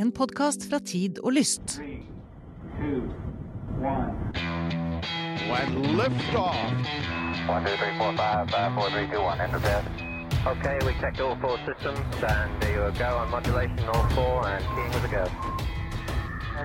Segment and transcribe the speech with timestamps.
[0.00, 1.62] En podkast fra Tid og Lyst.
[1.76, 2.00] Three,
[2.78, 3.02] two,
[3.84, 4.32] one.
[5.60, 6.56] And liftoff.
[7.48, 9.38] One, two, three, four, five, five, four, three, two, one.
[9.44, 9.84] Enter bed.
[10.46, 14.64] Okay, we checked all four systems, and there you go on modulation, all four, and
[14.72, 15.24] keying with a go.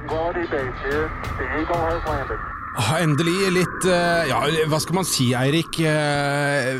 [0.07, 1.11] Quality base here.
[1.37, 2.54] The Eagle has landed.
[2.75, 5.77] Ah, Endelig litt eh, Ja, hva skal man si, Eirik?
[5.79, 6.75] Eh,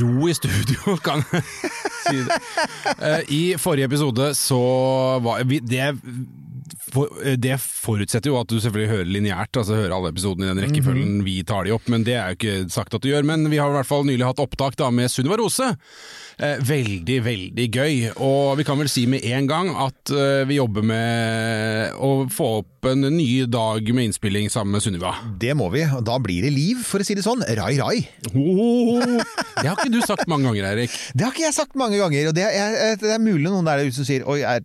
[0.00, 1.44] ro i studio, kan jeg
[2.06, 2.38] si det.
[2.96, 4.60] Eh, I forrige episode så
[5.24, 5.90] var det,
[6.92, 10.52] for, eh, det forutsetter jo at du selvfølgelig hører lineært, altså hører alle episodene i
[10.52, 13.26] den rekkefølgen vi tar de opp, men det er jo ikke sagt at du gjør.
[13.26, 15.72] Men vi har i hvert fall nylig hatt opptak da med Sunniva Rose.
[16.40, 17.96] Eh, veldig, veldig gøy.
[18.24, 22.48] Og vi kan vel si med en gang at eh, vi jobber med å få
[22.62, 25.12] opp en ny dag med innspilling sammen med Sunniva.
[25.40, 27.44] Det må vi, og da blir det liv, for å si det sånn.
[27.58, 27.98] Rai, rai.
[28.32, 29.04] Oh,
[29.60, 30.96] det har ikke du sagt mange ganger, Eirik.
[31.20, 33.82] Det har ikke jeg sagt mange ganger, og det er, det er mulig noen der
[33.82, 34.64] ute som sier Oi, er,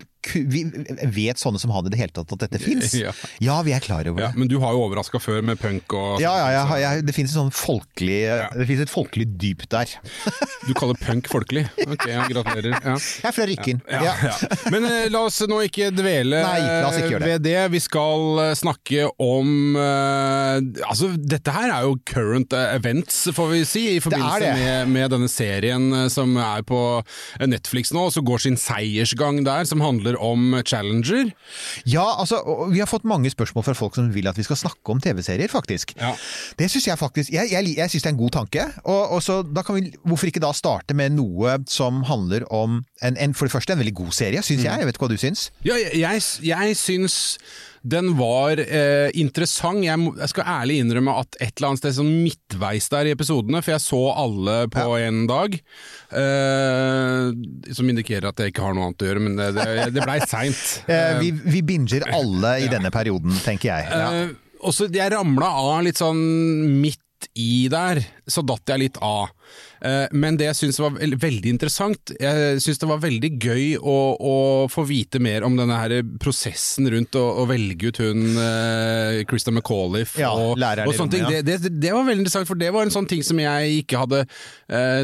[1.16, 2.94] vet sånne som han i det hele tatt at dette fins?
[3.06, 3.12] Ja.
[3.44, 4.40] Ja, vi er klar over Ja, det.
[4.40, 7.34] men du har jo overraska før med punk og Ja, ja, ja, ja, det finnes
[7.34, 9.90] et sånn Det finnes et folkelig dyp der.
[10.66, 11.66] Du kaller punk folkelig?
[11.86, 12.72] Ok, ja, gratulerer.
[12.86, 12.96] Ja.
[12.96, 13.82] Jeg er fra Rykken.
[13.92, 14.14] Ja, Ja.
[14.32, 14.58] ja.
[14.74, 16.60] Men eh, la oss nå ikke dvele Nei,
[17.02, 17.28] ikke det.
[17.28, 17.58] ved det.
[17.76, 23.52] Vi skal eh, snakke om eh, Altså, dette her er jo current eh, events, får
[23.54, 24.54] vi si, i forbindelse det.
[24.62, 29.44] med, med denne serien eh, som er på eh, Netflix nå, som går sin seiersgang
[29.46, 31.32] der, som handler om Challenger.
[31.86, 32.40] Ja, altså,
[32.72, 35.52] vi har fått mange spørsmål fra folk som vil at vi skal snakke om TV-serier,
[35.52, 35.94] faktisk.
[36.00, 36.14] Ja.
[36.60, 38.66] Det syns jeg faktisk Jeg, jeg, jeg syns det er en god tanke.
[38.84, 42.82] Og, og så da kan vi, Hvorfor ikke da starte med noe som handler om
[43.04, 44.66] en, en for det første en veldig god serie, syns Mm.
[44.66, 44.80] jeg.
[44.80, 45.50] Jeg vet ikke hva du syns?
[45.68, 47.16] Ja, jeg, jeg, jeg syns
[47.86, 49.84] den var eh, interessant.
[49.86, 53.14] Jeg, må- jeg skal ærlig innrømme at et eller annet sted sånn midtveis der i
[53.14, 55.58] episodene, for jeg så alle på en dag,
[56.16, 57.30] eh,
[57.78, 60.20] som indikerer at jeg ikke har noe annet å gjøre, men det, det, det blei
[60.26, 60.64] seint.
[60.96, 63.88] Eh, vi, vi binger alle i denne perioden, tenker jeg.
[63.90, 64.10] Ja.
[64.26, 66.20] Eh, og så jeg ramla av litt sånn
[66.82, 67.02] midt
[67.40, 69.30] i der, så datt jeg litt av.
[69.86, 73.98] Eh, men det jeg syns var veldig interessant, jeg syns det var veldig gøy å,
[74.18, 74.36] å
[74.72, 79.54] få vite mer om denne her prosessen rundt å, å velge ut hun uh, Christa
[79.54, 81.26] McAuliffe Ja, og, og sånne ting.
[81.28, 81.44] Ja.
[81.46, 84.02] Det, det, det var veldig interessant, for det var en sånn ting som jeg ikke
[84.06, 85.04] hadde uh,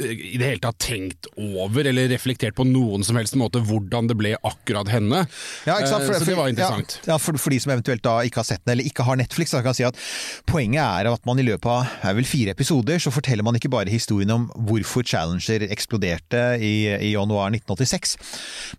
[0.00, 4.18] i det hele tatt tenkt over, eller reflektert på noen som helst måte, hvordan det
[4.18, 5.24] ble akkurat henne.
[5.68, 6.04] Ja, sant?
[6.04, 6.98] uh, så det var interessant.
[7.22, 9.64] For, for de som eventuelt da ikke har sett den, eller ikke har Netflix, så
[9.64, 13.00] kan jeg si at poenget er at man i løpet av er vel fire episoder,
[13.02, 18.16] så forteller man ikke bare historien om hvorfor Challenger eksploderte i, i januar 1986.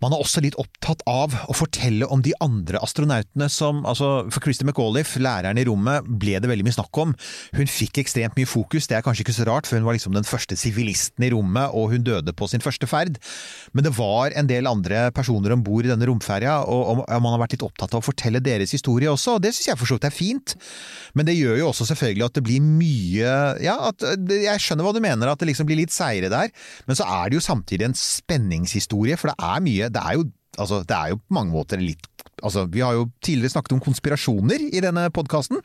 [0.04, 4.44] Man er også litt opptatt av å fortelle om de andre astronautene som altså For
[4.44, 7.16] Christy McAuliffe, læreren i rommet, ble det veldig mye snakk om.
[7.58, 10.16] Hun fikk ekstremt mye fokus, det er kanskje ikke så rart, for hun var liksom
[10.16, 13.20] den første sivilisten i rommet, og hun døde på sin første ferd.
[13.76, 17.36] Men det var en del andre personer om bord i denne romferja, og, og man
[17.36, 19.90] har vært litt opptatt av å fortelle deres historie også, og det syns jeg for
[19.90, 20.56] så vidt er fint.
[21.18, 23.21] Men det gjør jo også selvfølgelig at det blir mye
[23.64, 26.54] Ja, at jeg skjønner hva du mener, at det liksom blir litt seire der,
[26.88, 30.28] men så er det jo samtidig en spenningshistorie, for det er mye Det er jo,
[30.58, 32.08] altså, det er jo på mange måter litt
[32.42, 35.60] Altså, Vi har jo tidligere snakket om konspirasjoner i denne podkasten.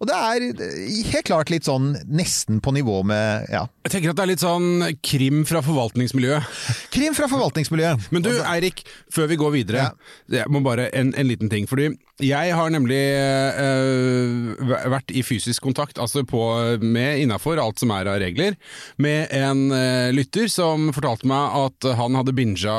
[0.00, 4.14] Og det er eh, helt klart litt sånn nesten på nivå med ja, Jeg tenker
[4.14, 4.68] at det er litt sånn
[5.04, 6.60] krim fra forvaltningsmiljøet.
[6.94, 8.08] krim fra forvaltningsmiljøet.
[8.14, 9.90] Men du Eirik, før vi går videre,
[10.32, 11.68] jeg må bare en, en liten ting.
[11.68, 11.92] Fordi
[12.24, 14.58] jeg har nemlig øh,
[14.90, 16.40] vært i fysisk kontakt, altså på,
[16.82, 18.56] med innafor alt som er av regler,
[18.98, 22.76] med en øh, lytter som fortalte meg at han hadde binga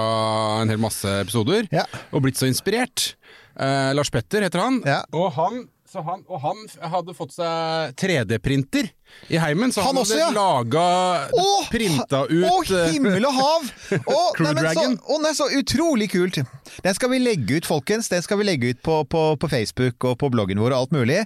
[0.63, 1.85] en hel masse episoder, Ja.
[2.11, 3.13] og blitt så inspirert.
[3.59, 5.01] Uh, Lars Petter heter han, Ja.
[5.11, 6.59] og han så han, og han
[6.91, 8.91] hadde fått seg 3D-printer
[9.29, 10.29] i heimen, så han, Han også, ja.
[10.33, 10.85] laga
[11.69, 13.67] Printa ut Å, eh, himmel og hav!
[14.09, 14.97] Og Crew nei, men så, Dragon.
[15.25, 16.39] nei, så utrolig kult!
[16.85, 18.09] Den skal vi legge ut, folkens.
[18.11, 20.93] Den skal vi legge ut på, på, på Facebook og på bloggen vår og alt
[20.95, 21.19] mulig.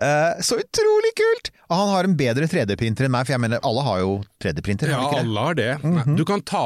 [0.00, 1.50] Uh, så utrolig kult!
[1.64, 4.10] Og han har en bedre 3D-printer enn meg, for jeg mener, alle har jo
[4.44, 4.90] 3D-printer.
[4.92, 5.68] Ja, har alle har det.
[5.82, 6.60] Nei, du, kan ta,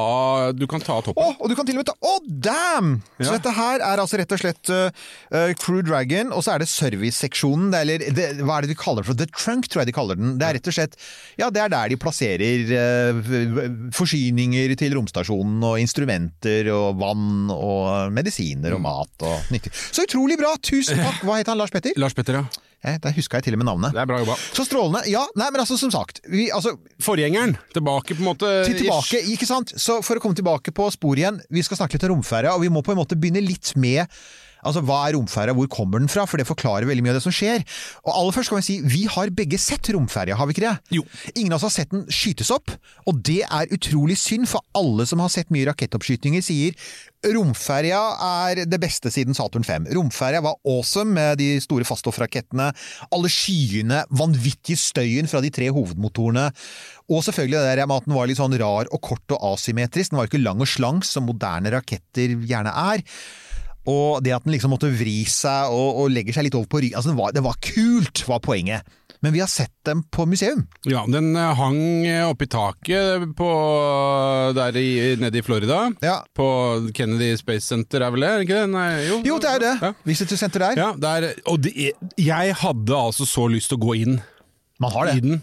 [0.59, 1.37] du kan ta toppen.
[1.39, 2.15] Og du kan til og med ta Å,
[2.49, 2.91] damn!
[3.21, 3.37] Så Ja.
[3.39, 7.71] dette her er altså rett og slett uh, Crew Dragon, og så er det serviceseksjonen.
[7.75, 9.19] Er- Eller det, hva er det de kaller det for?
[9.23, 10.35] The Trunk, tror jeg de kaller den.
[10.43, 10.99] Det er rett og slett
[11.41, 13.23] Ja, det er der de plasserer uh,
[13.97, 19.73] forsyninger til romstasjonen, og instrumenter og vann og medisiner og mat og nyttig.
[19.75, 20.55] Så utrolig bra!
[20.63, 21.23] Tusen takk!
[21.25, 21.95] Hva het han, Lars Petter?
[22.01, 22.65] Lars Petter, ja.
[22.85, 23.95] Eh, Der huska jeg til og med navnet.
[23.95, 24.37] Det er bra jobba.
[24.55, 25.03] Så strålende.
[25.11, 26.21] Ja, nei, men altså, som sagt.
[26.31, 28.51] Vi, altså, Forgjengeren, tilbake på en måte.
[28.69, 29.75] til tilbake, ikke sant?
[29.75, 32.63] Så for å komme tilbake på sporet igjen, vi skal snakke litt om romferja, og
[32.63, 34.07] vi må på en måte begynne litt med
[34.67, 36.27] Altså, Hva er romferja, hvor kommer den fra?
[36.29, 37.65] For det forklarer veldig mye av det som skjer.
[38.05, 40.97] Og aller først kan vi si, vi har begge sett romferja, har vi ikke det?
[40.99, 41.05] Jo.
[41.35, 42.73] Ingen av oss har sett den skytes opp,
[43.09, 46.77] og det er utrolig synd, for alle som har sett mye rakettoppskytinger, sier
[47.27, 49.89] romferja er det beste siden Saturn 5.
[49.97, 52.69] Romferja var awesome med de store faststoffrakettene,
[53.15, 56.47] alle skyene, vanvittige støyen fra de tre hovedmotorene,
[57.09, 60.13] og selvfølgelig det der med at den var litt sånn rar og kort og asymmetrisk.
[60.13, 63.03] Den var ikke lang og slank, som moderne raketter gjerne er.
[63.89, 66.83] Og det at den liksom måtte vri seg og, og legge seg litt over på
[66.85, 68.97] ryggen altså, det var, det var kult, var poenget.
[69.25, 70.63] Men vi har sett dem på museum.
[70.87, 73.49] Ja, den eh, hang eh, oppe i taket på,
[74.55, 75.89] der i, nede i Florida.
[76.05, 76.21] Ja.
[76.39, 76.47] På
[76.95, 78.33] Kennedy Space Center, er vel det?
[78.47, 78.71] Ikke det?
[78.77, 79.21] Nei, jo.
[79.27, 79.75] Jo, det er det.
[79.83, 79.93] Ja.
[80.07, 80.79] Visitor Center der.
[80.79, 81.75] Ja, der, og det,
[82.15, 84.21] jeg hadde altså så lyst til å gå inn
[84.79, 85.39] Man har det.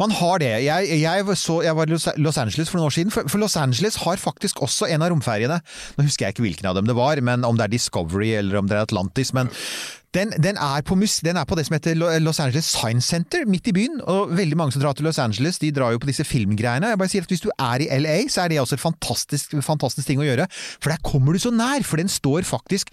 [0.00, 0.50] Man har det.
[0.64, 3.56] Jeg, jeg, så, jeg var i Los- Angeles for noen år siden, for, for Los
[3.60, 5.58] Angeles har faktisk også en av romferjene.
[5.98, 8.62] Nå husker jeg ikke hvilken av dem det var, men om det er Discovery eller
[8.62, 9.34] om det er Atlantis.
[9.36, 9.52] men
[10.12, 10.82] den, den, er
[11.24, 14.00] den er på det som heter Los Angeles Science Center, midt i byen.
[14.04, 16.90] Og veldig mange som drar til Los Angeles, de drar jo på disse filmgreiene.
[16.92, 19.54] Jeg bare sier at Hvis du er i LA, så er det også et fantastisk,
[19.64, 20.46] fantastisk ting å gjøre.
[20.52, 21.80] For der kommer du så nær!
[21.88, 22.92] For den står faktisk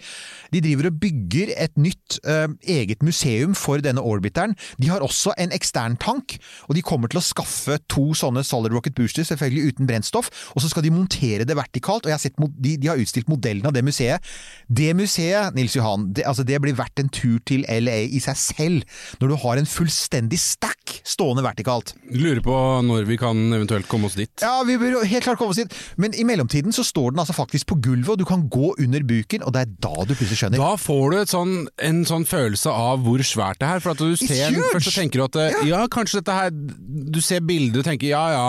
[0.50, 4.56] De driver og bygger et nytt eh, eget museum for denne orbiteren.
[4.80, 6.38] De har også en ekstern tank,
[6.68, 10.32] og de kommer til å skaffe to sånne solid rocket boosters, selvfølgelig uten brennstoff.
[10.56, 13.30] Og så skal de montere det vertikalt, og jeg har sett, de, de har utstilt
[13.30, 14.24] modellen av det museet.
[14.66, 18.38] Det museet, Nils Johan, det, altså det blir verdt en tur til LA i seg
[18.40, 21.94] selv, når du har en fullstendig stack stående vertikalt.
[22.10, 24.32] Lurer på når vi kan eventuelt komme oss dit.
[24.42, 27.36] Ja, vi bør helt klart komme oss dit, men i mellomtiden så står den altså
[27.36, 30.40] faktisk på gulvet, og du kan gå under buken, og det er da du plutselig
[30.42, 30.62] skjønner.
[30.62, 31.54] Da får du et sånn,
[31.90, 33.82] en sånn følelse av hvor svært det er.
[33.82, 35.62] For at du ser først så tenker du at ja.
[35.68, 35.82] ja.
[35.90, 38.46] kanskje dette her Du ser bildet og tenker ja ja,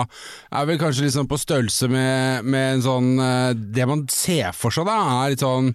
[0.52, 4.74] er vel kanskje liksom på størrelse med, med en sånn eh, Det man ser for
[4.74, 5.72] seg da, er litt sånn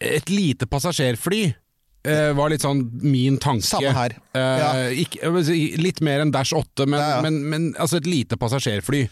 [0.00, 1.44] Et lite passasjerfly.
[2.06, 3.66] Eh, var litt sånn min tanke.
[3.68, 4.14] Samme her.
[4.32, 4.70] Eh, Ja.
[5.04, 5.30] ikke,
[5.82, 9.06] litt mer enn Dash 8, men, Ja, men, men altså et lite passasjerfly.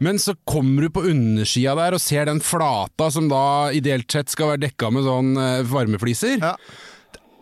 [0.00, 4.30] Men så kommer du på undersida der og ser den flata som da ideelt sett
[4.32, 6.38] skal være dekka med sånn eh, varmefliser.
[6.40, 6.54] Ja.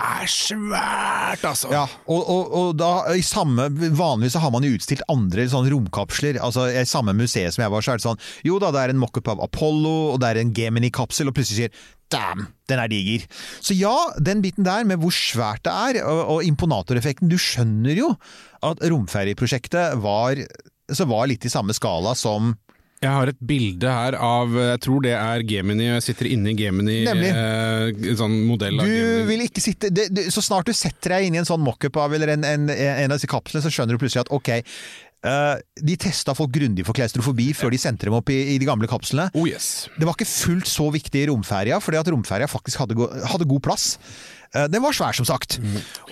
[0.03, 1.71] er svært, altså!
[1.75, 3.69] Ja, og, og, og da i samme
[3.99, 6.39] Vanligvis har man jo utstilt andre sånn romkapsler.
[6.43, 8.95] Altså I samme museet som jeg var, så er det sånn Jo da, det er
[8.95, 12.89] en mockup av Apollo, og det er en Gemini-kapsel, og plutselig sier Damn, den er
[12.89, 13.27] diger!
[13.61, 17.99] Så ja, den biten der med hvor svært det er, og, og imponatoreffekten Du skjønner
[18.01, 18.15] jo
[18.65, 20.41] at romferjeprosjektet var,
[21.05, 22.55] var litt i samme skala som
[23.05, 26.57] Jeg har et bilde her av Jeg tror det er Gemini, jeg sitter inne i
[26.59, 26.97] Gemini.
[27.07, 27.29] Nemlig.
[27.31, 29.29] Eh, sånn modell av Du Gemini.
[29.29, 32.01] vil ikke sitte det, det, Så snart du setter deg inn i en sånn mockup
[32.01, 34.51] av eller en, en, en av disse kapslene, så skjønner du plutselig at ok,
[35.25, 38.67] eh, de testa folk grundig for klaustrofobi før de sendte dem opp i, i de
[38.69, 39.31] gamle kapslene.
[39.35, 39.89] Oh yes.
[39.99, 43.49] Det var ikke fullt så viktig i romferja, fordi at romferja faktisk hadde, go hadde
[43.49, 43.97] god plass.
[44.55, 45.59] Uh, den var svær, som sagt.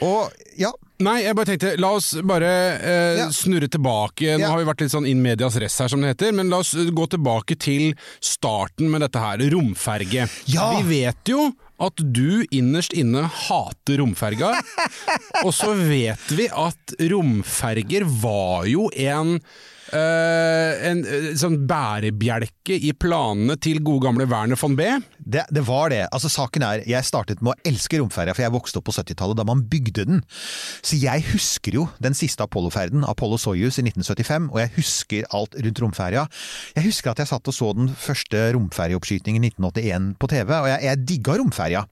[0.05, 0.29] Og
[0.61, 2.49] ja, Nei, jeg bare tenkte, la oss bare
[2.81, 3.27] eh, Ja.
[3.29, 4.31] snurre tilbake.
[4.39, 4.49] Nå Ja.
[4.49, 6.71] har vi vært litt sånn in medias res her, som det heter, men la oss
[6.73, 7.91] eh, gå tilbake til
[8.25, 10.25] starten med dette her, romferge.
[10.49, 10.71] Ja.
[10.79, 11.51] Vi vet jo
[11.83, 14.55] at du innerst inne hater romferga,
[15.47, 19.39] og så vet vi at romferger var jo en
[19.87, 24.89] Uh, en uh, sånn bærebjelke i planene til gode gamle Werner von B.
[25.27, 26.05] det, det var det.
[26.15, 29.39] Altså Saken er, jeg startet med å elske romferja, for jeg vokste opp på 70-tallet
[29.41, 30.23] da man bygde den.
[30.87, 35.59] Så jeg husker jo den siste Apollo-ferden, Apollo Soyuz i 1975, og jeg husker alt
[35.59, 36.27] rundt romferja.
[36.77, 40.71] Jeg husker at jeg satt og så den første romferjeoppskytingen i 1981 på TV, og
[40.71, 41.85] jeg, jeg digga romferja.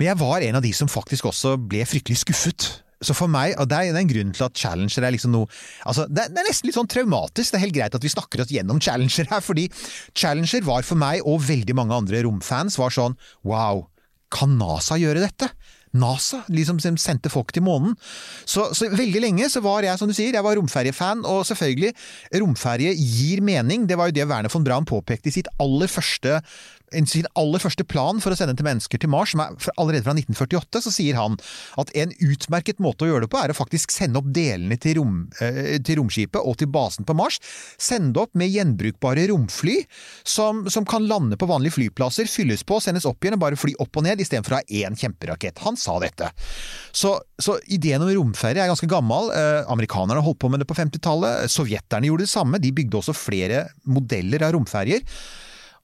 [0.00, 2.70] Men jeg var en av de som faktisk også ble fryktelig skuffet.
[3.06, 5.46] Så for meg, og det er en grunn til at Challenger er liksom noe
[5.86, 7.52] altså det, er- nesten litt sånn traumatisk.
[7.54, 9.68] Det er helt greit at vi snakker oss gjennom Challenger her, fordi
[10.16, 13.86] Challenger var for meg, og veldig mange andre romfans, var sånn wow,
[14.34, 15.52] kan NASA gjøre dette?
[15.96, 17.94] NASA liksom som sendte folk til månen.
[18.44, 21.94] Så, så veldig lenge så var jeg, som du sier, jeg var romferjefan, og selvfølgelig,
[22.42, 23.86] romferje gir mening.
[23.88, 26.40] Det var jo det Werner von Braun påpekte i sitt aller første
[27.04, 30.14] sin aller første plan for å sende til mennesker til Mars, som er allerede fra
[30.16, 31.36] 1948, så sier han
[31.76, 35.00] at en utmerket måte å gjøre det på, er å faktisk sende opp delene til,
[35.00, 37.36] rom, eh, til romskipet og til basen på Mars.
[37.76, 39.82] Sende opp med gjenbrukbare romfly,
[40.24, 43.76] som, som kan lande på vanlige flyplasser, fylles på, sendes opp igjen og bare fly
[43.82, 45.60] opp og ned, istedenfor å ha én kjemperakett.
[45.66, 46.30] Han sa dette.
[46.96, 49.32] Så, så ideen om romferie er ganske gammel.
[49.34, 51.50] Eh, amerikanerne holdt på med det på 50-tallet.
[51.52, 52.62] Sovjeterne gjorde det samme.
[52.62, 55.04] De bygde også flere modeller av romferjer.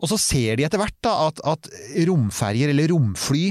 [0.03, 1.71] Og så ser de etter hvert da, at, at
[2.09, 3.49] romferjer eller romfly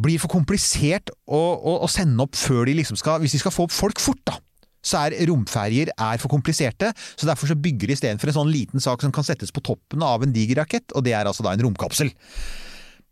[0.00, 3.54] blir for komplisert å, å, å sende opp før de liksom skal Hvis de skal
[3.54, 4.38] få opp folk fort, da.
[4.84, 8.82] Så er romferjer er for kompliserte, så derfor så bygger de istedenfor en sånn liten
[8.84, 11.54] sak som kan settes på toppen av en diger rakett, og det er altså da
[11.56, 12.12] en romkapsel.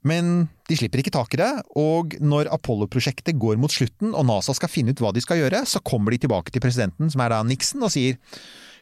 [0.05, 4.55] Men de slipper ikke tak i det, og når Apollo-prosjektet går mot slutten og NASA
[4.59, 7.33] skal finne ut hva de skal gjøre, så kommer de tilbake til presidenten, som er
[7.33, 8.19] da Nixon, og sier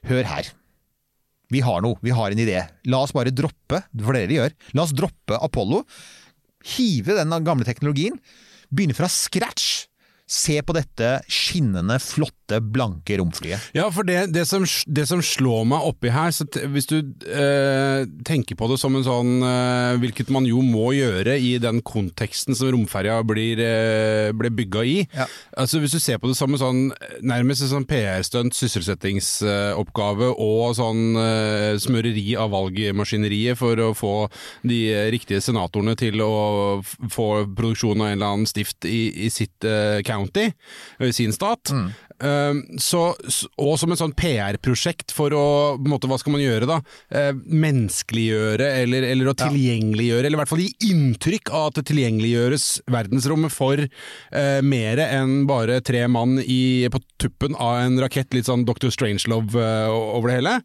[0.09, 0.51] hør her.
[1.51, 2.61] Vi har noe, vi har en idé.
[2.87, 5.83] La oss bare droppe, for dere gjør, la oss droppe Apollo.
[6.77, 8.19] Hive den gamle teknologien.
[8.71, 9.87] Begynne fra scratch.
[10.31, 13.71] Se på dette skinnende, flotte, blanke romflyet.
[13.77, 16.35] Ja, for det, det, som, det som slår meg oppi her,
[16.75, 21.37] hvis du eh, tenker på det som en sånn eh, Hvilket man jo må gjøre
[21.39, 24.97] i den konteksten som romferja blir, eh, ble bygga i.
[25.15, 25.27] Ja.
[25.61, 26.83] Altså Hvis du ser på det som en sånn
[27.27, 34.15] nærmest en sånn PR-stunt, sysselsettingsoppgave og sånn eh, smøreri av valgmaskineriet for å få
[34.67, 34.81] de
[35.13, 36.33] riktige senatorene til å
[37.13, 40.51] få produksjon av en eller annen stift i, i sitt eh, county,
[41.01, 41.73] i sin stat.
[41.75, 42.10] Eh,
[42.81, 43.01] så,
[43.59, 45.45] og som et sånn PR-prosjekt for å
[45.79, 46.81] på en måte, Hva skal man gjøre, da?
[47.11, 51.87] Eh, menneskeliggjøre, eller, eller å tilgjengeliggjøre, eller i hvert fall gi inntrykk av at det
[51.91, 58.33] tilgjengeliggjøres verdensrommet for eh, mer enn bare tre mann i, på tuppen av en rakett,
[58.37, 58.91] litt sånn Dr.
[58.95, 60.57] Strangelove eh, over det hele.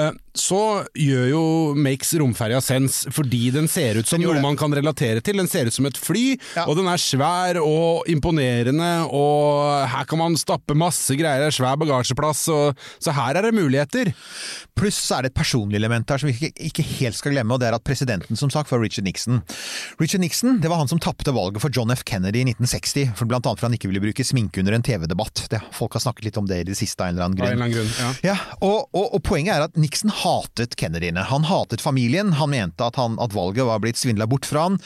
[0.00, 0.60] Eh, så
[0.94, 1.42] gjør jo
[1.74, 5.40] Makes romferja sens, fordi den ser ut som noe man kan relatere til.
[5.40, 6.66] Den ser ut som et fly, Ja.
[6.70, 11.56] og den er svær og imponerende, og her kan man stappe masse greier, det er
[11.56, 14.12] svær bagasjeplass, og, så her er det muligheter.
[14.78, 17.62] Pluss er det et personlig element her som vi ikke, ikke helt skal glemme, og
[17.62, 19.42] det er at presidenten som sagt var Richard Nixon.
[20.00, 22.04] Richard Nixon det var han som tapte valget for John F.
[22.08, 25.46] Kennedy i 1960, for blant annet for han ikke ville bruke sminke under en TV-debatt.
[25.76, 27.50] Folk har snakket litt om det i det siste av en eller annen Av en
[27.50, 27.52] grunn.
[27.52, 28.32] eller annen grunn, ja.
[28.32, 31.24] Ja, og, og, og poenget er at Nixon hatet Kennedyene.
[31.30, 34.80] Han hatet familien, han mente at, han, at valget var blitt svindla bort fra han.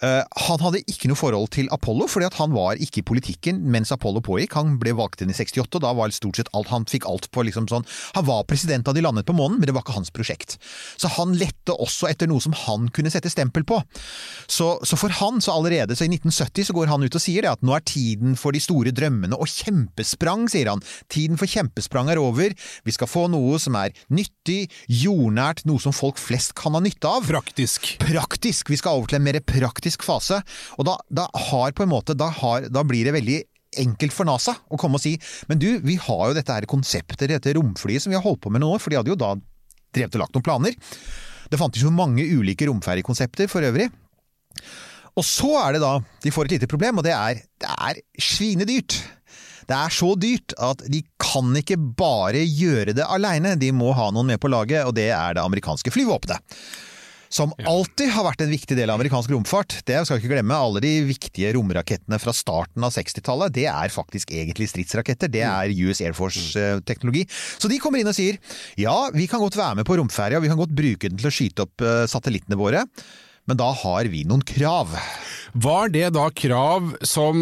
[0.00, 3.60] Uh, han hadde ikke noe forhold til Apollo, fordi at han var ikke i politikken
[3.72, 4.56] mens Apollo pågikk.
[4.56, 7.28] Han ble valgt inn i 68, og da var stort sett alt Han fikk alt
[7.34, 9.96] på liksom sånn Han var president da de landet på månen, men det var ikke
[9.98, 10.56] hans prosjekt.
[11.00, 13.80] Så han lette også etter noe som han kunne sette stempel på.
[14.50, 17.44] Så, så for han, så allerede så i 1970 så går han ut og sier
[17.44, 20.82] det at nå er tiden for de store drømmene og kjempesprang, sier han.
[21.12, 22.54] Tiden for kjempesprang er over.
[22.86, 27.10] Vi skal få noe som er nyttig, jordnært, noe som folk flest kan ha nytte
[27.10, 27.28] av.
[27.30, 27.92] Praktisk.
[28.02, 28.70] Praktisk!
[28.72, 30.40] Vi skal over til en mer praktisk fase.
[30.78, 33.40] Og da, da har på en måte, da, har, da blir det veldig
[33.78, 35.14] enkelt for NASA å komme og si
[35.50, 38.52] men du, vi har jo dette her konseptet, dette romflyet som vi har holdt på
[38.52, 39.34] med noen år, for de hadde jo da
[39.94, 40.76] drevet og lagt noen planer.
[41.50, 43.88] Det fantes jo mange ulike romferjekonsepter for øvrig.
[45.18, 48.02] Og så er det da de får et lite problem, og det er det er
[48.22, 49.00] svinedyrt.
[49.70, 54.08] Det er så dyrt at de kan ikke bare gjøre det aleine, de må ha
[54.14, 56.42] noen med på laget, og det er det amerikanske flyvåpenet.
[57.30, 59.76] Som alltid har vært en viktig del av amerikansk romfart.
[59.86, 60.56] Det skal vi ikke glemme.
[60.56, 65.30] Alle de viktige romrakettene fra starten av 60-tallet, det er faktisk egentlig stridsraketter.
[65.30, 67.22] Det er US Air Force-teknologi.
[67.30, 68.40] Så de kommer inn og sier
[68.80, 71.34] ja, vi kan godt være med på romferja, vi kan godt bruke den til å
[71.34, 72.82] skyte opp eh, satellittene våre,
[73.48, 74.92] men da har vi noen krav.
[75.52, 77.34] Var det da krav som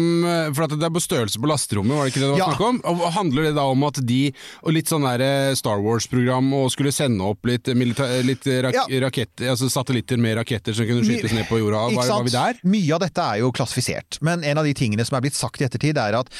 [0.55, 2.47] For at det er på størrelse på lasterommet, var det ikke det det var Ja.
[2.49, 2.79] snakk om?
[2.89, 4.33] Og Handler det da om at de,
[4.65, 8.85] og litt sånn der eh, Star Wars-program, og skulle sende opp litt, litt rak Ja.
[9.05, 11.83] raketter, altså satellitter med raketter som kunne skytes ned på jorda?
[11.93, 12.57] Var, var vi der?
[12.65, 15.61] Mye av dette er jo klassifisert, men en av de tingene som er blitt sagt
[15.61, 16.33] i ettertid, er at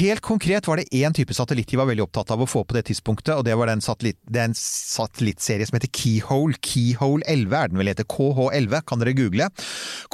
[0.00, 2.72] helt konkret var det én type satellitt de var veldig opptatt av å få på
[2.78, 6.56] det tidspunktet, og det var den satellitt, det er en satellittserie som heter Keyhole.
[6.64, 8.08] Keyhole 11 er den vel heter.
[8.08, 9.48] KH11, kan dere google.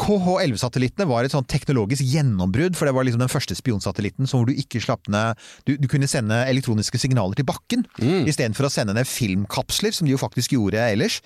[0.00, 4.50] KH11-satellittene var et sånn teknologisk gjennombrudd, for det var liksom den første spionsatellitten som hvor
[4.50, 8.26] du ikke slapp ned du, du kunne sende elektroniske signaler til bakken, Mm.
[8.28, 11.21] istedenfor å sende ned filmkapsler, som de jo faktisk gjorde ellers.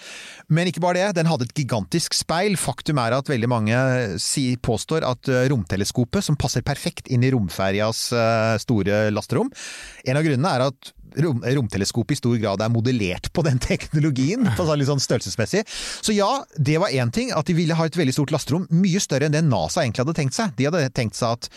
[0.48, 2.56] Men ikke bare det, den hadde et gigantisk speil.
[2.60, 3.80] Faktum er at veldig mange
[4.22, 9.50] si, påstår at eh, romteleskopet, som passer perfekt inn i romferjas eh, store lasterom
[10.06, 10.92] En av grunnene er at
[11.24, 15.64] rom, romteleskopet i stor grad er modellert på den teknologien, på sånn litt sånn størrelsesmessig.
[16.00, 19.02] Så ja, det var én ting, at de ville ha et veldig stort lasterom, mye
[19.02, 20.56] større enn det NASA egentlig hadde tenkt seg.
[20.58, 21.50] De hadde tenkt seg at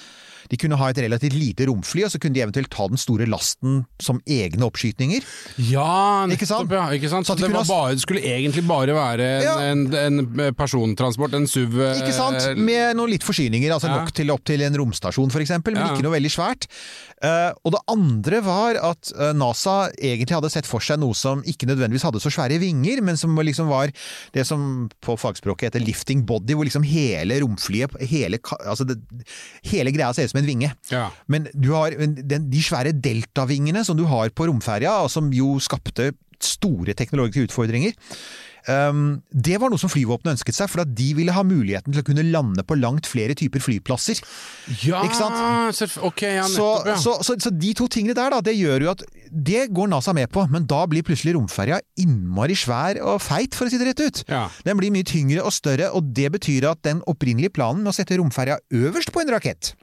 [0.50, 3.28] de kunne ha et relativt lite romfly, og så kunne de eventuelt ta den store
[3.30, 5.22] lasten som egne oppskytninger.
[5.70, 6.68] Ja, Ikke sant?
[6.70, 6.86] nettopp, ja.
[6.98, 7.28] Ikke sant?
[7.28, 9.56] Så Så det, kunne bare, skulle egentlig bare være en, Ja.
[9.72, 12.42] en, en persontransport, en SUV Ikke sant?
[12.42, 14.02] eh, Med noen litt forsyninger, altså Ja.
[14.02, 16.68] nok til opp til en romstasjon eksempel, men ikke noe veldig svært.
[17.24, 21.40] Uh, og det andre var at eh, NASA egentlig hadde sett for seg noe som
[21.48, 23.94] ikke nødvendigvis hadde så svære vinger, men som liksom var
[24.36, 28.98] det som på fagspråket heter lifting body, hvor liksom hele romflyet, hele, altså det,
[29.72, 30.74] hele greia ser ut som en vinge.
[30.92, 31.08] Ja.
[31.32, 36.12] Men du har den, de svære deltavingene som du har på romferja, som jo skapte
[36.44, 37.94] store teknologiske utfordringer.
[38.64, 42.00] Um, det var noe som flyvåpenet ønsket seg, for at de ville ha muligheten til
[42.00, 44.22] å kunne lande på langt flere typer flyplasser.
[44.86, 45.02] Ja,
[45.76, 46.96] selvf- ja, Så, nettopp, ja.
[46.96, 50.14] så, så, så de to tingene der, da, det gjør jo at Det går NASA
[50.16, 53.90] med på, men da blir plutselig romferja innmari svær og feit, for å si det
[53.90, 54.24] rett ut.
[54.30, 54.46] Ja.
[54.64, 57.98] Den blir mye tyngre og større, og det betyr at den opprinnelige planen med å
[57.98, 59.74] sette romferja øverst på en rakett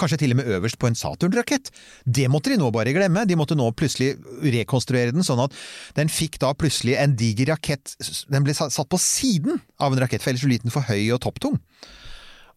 [0.00, 1.70] Kanskje til og med øverst på en Saturn-rakett.
[2.04, 3.26] Det måtte de nå bare glemme.
[3.28, 5.56] De måtte nå plutselig rekonstruere den, sånn at
[5.98, 7.96] den fikk da plutselig en diger rakett
[8.30, 11.22] Den ble satt på siden av en rakett, for ellers blir den for høy og
[11.24, 11.58] topptung.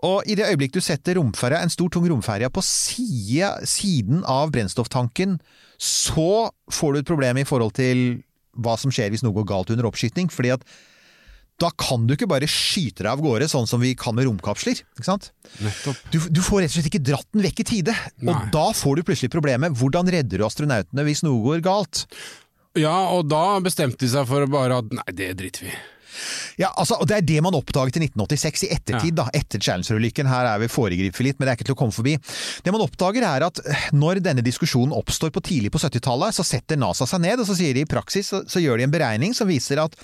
[0.03, 4.51] Og i det øyeblikk du setter romferja, en stor, tung romferja på side, siden av
[4.51, 5.37] brennstofftanken,
[5.79, 8.23] så får du et problem i forhold til
[8.63, 10.29] hva som skjer hvis noe går galt under oppskyting.
[10.31, 10.67] fordi at
[11.63, 14.83] da kan du ikke bare skyte deg av gårde, sånn som vi kan med romkapsler.
[14.97, 15.31] ikke sant?
[15.63, 16.03] Nettopp.
[16.13, 17.95] Du, du får rett og slett ikke dratt den vekk i tide.
[18.19, 18.33] Nei.
[18.33, 19.75] Og da får du plutselig problemet.
[19.79, 22.05] Hvordan redder du astronautene hvis noe går galt?
[22.79, 25.81] Ja, og da bestemte de seg for bare at nei, det driter vi i.
[26.61, 30.29] Ja, altså, og Det er det man oppdaget i 1986, i ettertid, da, etter Challenger-ulykken.
[30.29, 32.15] Her er vi foregriper litt, men det er ikke til å komme forbi.
[32.63, 36.45] Det man oppdager er at eh, når denne diskusjonen oppstår på tidlig på 70-tallet, så
[36.45, 38.93] setter NASA seg ned og så sier de i praksis så, så gjør de en
[38.93, 39.97] beregning som viser at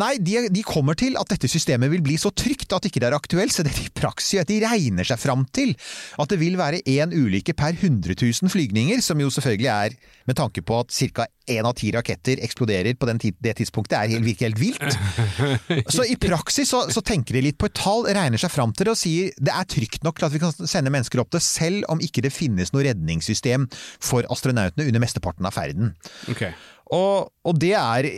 [0.00, 3.10] Nei, de, de kommer til at dette systemet vil bli så trygt at ikke det
[3.10, 5.74] er aktuelt, så det de i praksis at de regner seg fram til
[6.20, 9.96] at det vil være én ulykke per 100 000 flygninger, som jo selvfølgelig er,
[10.28, 11.26] med tanke på at ca.
[11.50, 14.98] én av ti raketter eksploderer på den tid, det tidspunktet, er helt, virker helt vilt.
[15.94, 18.88] Så i praksis så, så tenker de litt på et tall, regner seg fram til
[18.88, 21.42] det og sier det er trygt nok til at vi kan sende mennesker opp det,
[21.44, 23.66] selv om ikke det finnes noe redningssystem
[24.02, 25.96] for astronautene under mesteparten av ferden.
[26.30, 26.46] Ok.
[26.92, 28.08] Og, og det er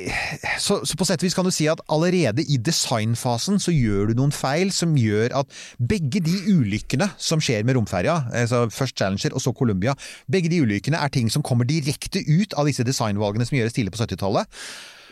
[0.59, 4.11] så, så på sett og vis kan du si at allerede i designfasen så gjør
[4.11, 8.99] du noen feil som gjør at begge de ulykkene som skjer med romferja, altså først
[8.99, 9.95] Challenger og så Columbia,
[10.31, 13.95] begge de ulykkene er ting som kommer direkte ut av disse designvalgene som gjøres tidlig
[13.95, 14.51] på 70-tallet.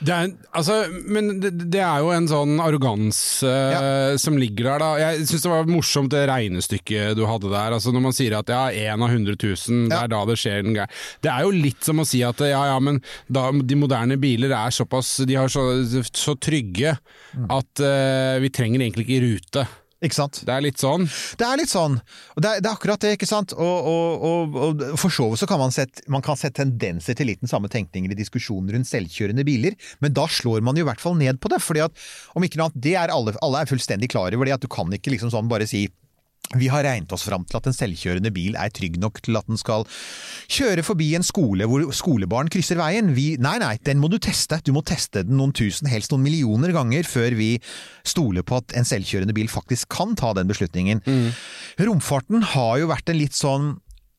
[0.03, 3.83] Det er, altså, men det, det er jo en sånn arroganse ja.
[4.19, 4.89] som ligger der, da.
[4.99, 7.77] Jeg syns det var morsomt det regnestykket du hadde der.
[7.77, 10.03] Altså Når man sier at ja, én av 100 000, det Ja.
[10.05, 10.91] er da det skjer en greie.
[11.23, 12.99] Det er jo litt som å si at ja, ja, men
[13.31, 15.63] da, de moderne biler er såpass De er så,
[16.11, 16.97] så trygge
[17.49, 19.67] at uh, vi trenger egentlig ikke rute.
[20.03, 20.41] Ikke sant?
[20.43, 21.05] Det er litt sånn.
[21.39, 22.01] Det er litt sånn.
[22.35, 23.55] Det, er, det er akkurat det, ikke sant.
[23.55, 27.19] Og, og, og, og for så vidt så kan man sette, man kan se tendenser
[27.19, 30.83] til litt den samme tenkningen i diskusjonen rundt selvkjørende biler, men da slår man jo
[30.83, 31.63] i hvert fall ned på det.
[31.63, 34.57] fordi at om ikke noe annet, det er alle, alle er fullstendig klar over det,
[34.59, 35.87] at du kan ikke liksom sånn bare si
[36.57, 39.47] vi har regnet oss fram til at en selvkjørende bil er trygg nok til at
[39.49, 39.87] den skal
[40.53, 43.13] kjøre forbi en skole hvor skolebarn krysser veien.
[43.17, 44.59] Vi, nei, nei, den må du teste.
[44.67, 47.55] Du må teste den noen tusen, helst noen millioner ganger før vi
[48.05, 51.01] stoler på at en selvkjørende bil faktisk kan ta den beslutningen.
[51.81, 53.73] Romfarten har jo vært en litt sånn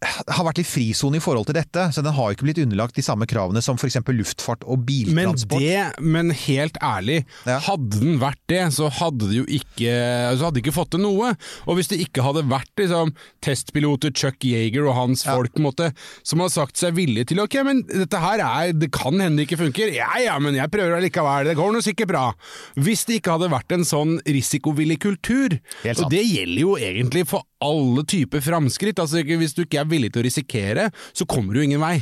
[0.04, 3.04] har vært litt frisone i forhold til dette, så den har ikke blitt underlagt de
[3.06, 3.98] samme kravene som f.eks.
[4.08, 5.60] luftfart og Men biltransport.
[5.60, 7.60] det, men helt ærlig, Ja.
[7.60, 9.94] hadde den vært det, så hadde de jo ikke
[10.38, 11.34] Så hadde de ikke fått til noe.
[11.68, 15.36] Og hvis det ikke hadde vært liksom, testpiloter Chuck Yeager og hans Ja.
[15.36, 15.92] folk på måte,
[16.24, 19.48] som har sagt seg villige til ok, men dette her er Det kan hende det
[19.50, 19.94] ikke funker.
[19.94, 21.46] Ja ja, men jeg prøver allikevel.
[21.46, 22.34] Det går nå sikkert bra.
[22.76, 27.44] Hvis det ikke hadde vært en sånn risikovillig kultur, og det gjelder jo egentlig for
[27.64, 29.00] alle typer framskritt.
[29.02, 31.98] Altså, hvis du ikke er villig til å risikere, så kommer du ingen vei.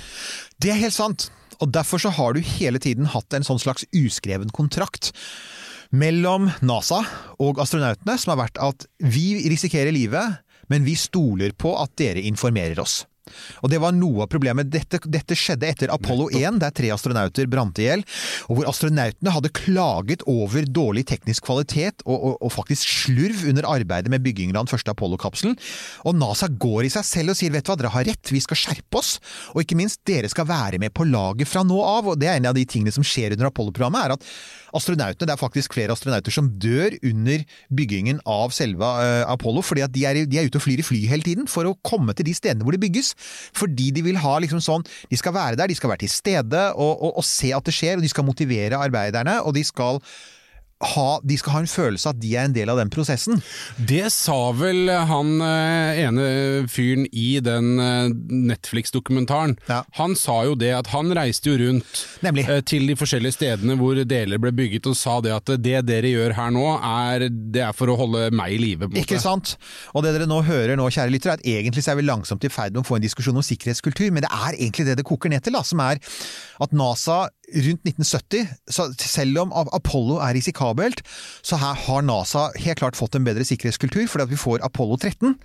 [0.61, 1.29] Det er helt sant.
[1.61, 5.11] Og derfor så har du hele tiden hatt en sånn slags uskreven kontrakt
[5.91, 7.01] mellom NASA
[7.43, 12.23] og astronautene, som har vært at vi risikerer livet, men vi stoler på at dere
[12.25, 13.03] informerer oss.
[13.61, 14.69] Og det var noe av problemet.
[14.71, 18.05] Dette, dette skjedde etter Apollo 1, der tre astronauter brant i hjel,
[18.49, 23.67] og hvor astronautene hadde klaget over dårlig teknisk kvalitet og, og, og faktisk slurv under
[23.69, 25.57] arbeidet med byggingen av den første Apollo-kapselen.
[26.07, 28.41] Og NASA går i seg selv og sier vet du hva, dere har rett, vi
[28.43, 29.15] skal skjerpe oss,
[29.55, 32.11] og ikke minst, dere skal være med på laget fra nå av.
[32.13, 34.27] Og det er en av de tingene som skjer under Apollo-programmet, er at
[34.77, 37.43] astronautene, det er faktisk flere astronauter som dør under
[37.75, 40.85] byggingen av selve eh, Apollo, fordi at de er, de er ute og flyr i
[40.85, 43.13] fly hele tiden for å komme til de stedene hvor det bygges.
[43.57, 46.65] Fordi de vil ha liksom sånn De skal være der, de skal være til stede
[46.73, 50.01] og, og, og se at det skjer, og de skal motivere arbeiderne, og de skal
[50.81, 53.41] ha, de skal ha en følelse at de er en del av den prosessen.
[53.77, 56.25] Det sa vel han eh, ene
[56.71, 58.09] fyren i den eh,
[58.51, 59.57] Netflix-dokumentaren.
[59.69, 59.81] Ja.
[59.99, 62.47] Han sa jo det at han reiste jo rundt Nemlig.
[62.49, 66.11] eh, til de forskjellige stedene hvor deler ble bygget, og sa det at det dere
[66.11, 68.89] gjør her nå, er, det er for å holde meg i live.
[69.01, 69.55] Ikke sant?
[69.93, 72.45] Og det dere nå hører nå, kjære lyttere, er at egentlig så er vi langsomt
[72.47, 75.07] i ferd med å få en diskusjon om sikkerhetskultur, men det er egentlig det det
[75.07, 76.01] koker ned til, da, som er
[76.61, 81.03] at NASA rundt 1970, så selv om Apollo er risikabelt,
[81.45, 84.97] så her har NASA helt klart fått en bedre sikkerhetskultur fordi at vi får Apollo
[85.01, 85.35] 13.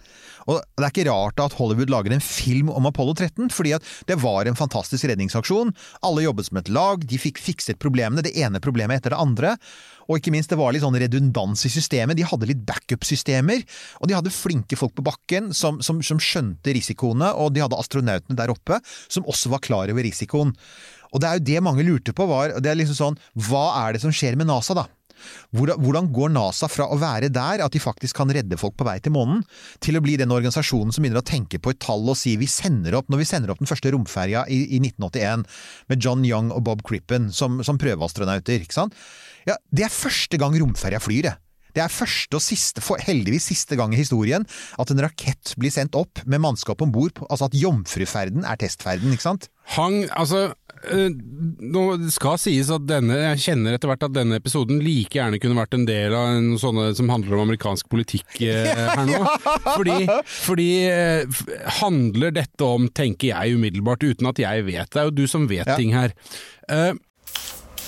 [0.47, 3.83] Og Det er ikke rart at Hollywood lager en film om Apollo 13, fordi at
[4.07, 5.73] det var en fantastisk redningsaksjon.
[6.07, 9.57] Alle jobbet som et lag, de fikk fikset problemene, det ene problemet etter det andre.
[10.07, 12.15] Og ikke minst, det var litt sånn redundans i systemet.
[12.19, 13.65] De hadde litt backup-systemer,
[13.99, 17.79] og de hadde flinke folk på bakken som, som, som skjønte risikoene, og de hadde
[17.81, 20.55] astronautene der oppe som også var klar over risikoen.
[21.17, 23.97] Og det er jo det mange lurte på, var det er liksom sånn Hva er
[23.97, 24.85] det som skjer med NASA, da?
[25.57, 28.99] Hvordan går NASA fra å være der, at de faktisk kan redde folk på vei
[29.03, 29.41] til månen,
[29.83, 32.49] til å bli den organisasjonen som begynner å tenke på et tall og si vi
[32.51, 35.47] sender opp, når vi sender opp den første romferja i, i 1981
[35.91, 38.97] med John Young og Bob Crippen som, som prøveastronauter, ikke sant?
[39.49, 41.37] Ja, det er første gang romferja flyr, det.
[41.77, 44.47] Det er første og siste, heldigvis siste gang i historien
[44.81, 47.21] at en rakett blir sendt opp med mannskap om bord.
[47.29, 49.51] Altså at jomfruferden er testferden, ikke sant?
[49.77, 50.55] Hang, altså
[50.87, 51.83] nå
[52.15, 55.75] skal sies at denne, jeg kjenner etter hvert at denne episoden like gjerne kunne vært
[55.79, 59.23] en del av en sånne som handler om amerikansk politikk eh, her nå.
[59.67, 59.97] Fordi,
[60.27, 61.41] fordi eh,
[61.81, 65.49] handler dette om, tenker jeg umiddelbart, uten at jeg vet det, er jo du som
[65.51, 65.75] vet Ja.
[65.81, 66.13] ting her.
[66.71, 66.95] Uh,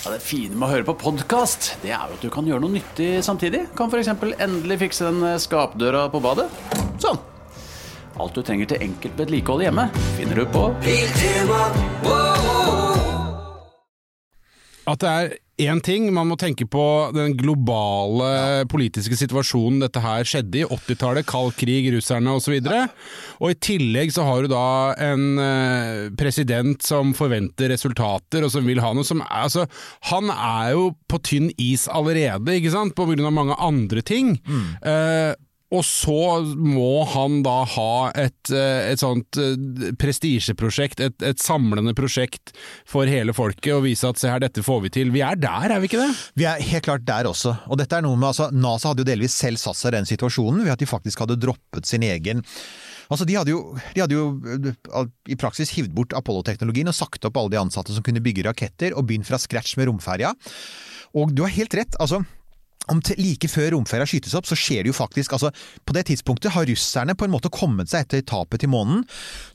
[0.04, 2.62] Ja, det fine med å høre på podkast, det er jo at du kan gjøre
[2.62, 3.64] noe nyttig samtidig.
[3.76, 4.12] Kan f.eks.
[4.38, 6.46] endelig fikse den eh, skapdøra på badet.
[7.02, 7.18] Sånn.
[8.18, 10.64] Alt du trenger til enkelt vedlikehold hjemme, finner du på
[14.88, 16.83] at det er én ting, man må tenke på
[17.14, 20.66] den globale politiske situasjonen dette her skjedde i.
[20.68, 22.61] 80-tallet, kald krig, russerne osv.
[23.42, 24.68] Og i tillegg så har du da
[25.09, 29.64] en eh, president som forventer resultater, og som vil ha noe som er Altså,
[30.11, 34.35] han er jo på tynn is allerede, ikke sant, på grunn av mange andre ting.
[34.83, 35.33] Eh,
[35.68, 41.92] og så må han da ha et, eh, et sånt eh, prestisjeprosjekt, et, et samlende
[41.96, 42.54] prosjekt
[42.88, 45.12] for hele folket, og vise at se her, dette får vi til.
[45.12, 46.11] Vi er der, er vi ikke det?
[46.40, 47.52] Vi er helt klart der også.
[47.68, 50.09] Og dette er noe med, altså, NASA hadde jo delvis selv satt seg i den
[50.09, 52.44] situasjonen ved at de faktisk hadde droppet sin egen
[53.09, 57.24] Altså, de hadde, jo, de hadde jo eh, i praksis hivd bort Apollo-teknologien og sagt
[57.24, 60.35] opp alle de ansatte som kunne bygge raketter, og begynt fra scratch med romferja.
[61.16, 61.96] Og du har helt rett.
[61.96, 62.20] altså
[63.18, 65.51] like før romferja skytes opp, så skjer det jo faktisk altså,
[65.85, 69.05] På det tidspunktet har russerne på en måte kommet seg etter tapet til månen.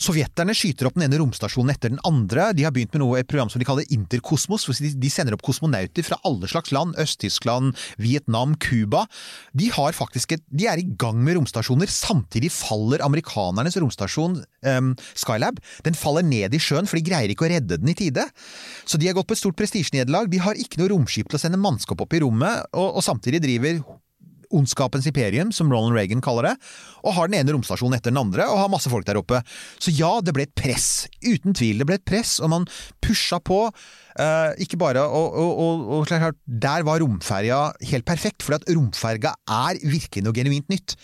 [0.01, 2.51] Sovjeterne skyter opp den ene romstasjonen etter den andre.
[2.53, 4.65] De har begynt med noe, et program som de kaller Interkosmos.
[4.67, 6.97] hvor De, de sender opp kosmonauter fra alle slags land.
[7.01, 9.05] Øst-Tyskland, Vietnam, Cuba.
[9.53, 11.89] De, har faktisk et, de er i gang med romstasjoner.
[11.89, 17.47] Samtidig faller amerikanernes romstasjon, um, Skylab, den faller ned i sjøen, for de greier ikke
[17.47, 18.25] å redde den i tide.
[18.85, 20.29] Så de har gått på et stort prestisjenederlag.
[20.31, 23.22] De har ikke noe romskip til å sende mannskap opp i rommet, og, og samtidig
[23.31, 23.79] driver
[24.53, 26.53] Ondskapens imperium, som Ronald Reagan kaller det,
[27.03, 29.41] og har den ene romstasjonen etter den andre, og har masse folk der oppe.
[29.81, 31.07] Så ja, det ble et press.
[31.25, 32.67] Uten tvil, det ble et press, og man
[33.03, 33.65] pusha på.
[34.13, 39.81] Eh, ikke bare og, og, og, og Der var romferja helt perfekt, for romferga er
[39.81, 40.97] virkelig noe genuint nytt.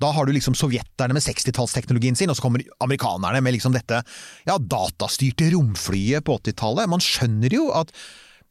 [0.00, 4.00] Da har du liksom sovjeterne med 60-tallsteknologien sin, og så kommer amerikanerne med liksom dette
[4.48, 6.90] ja, datastyrte romflyet på 80-tallet.
[6.90, 7.92] Man skjønner jo at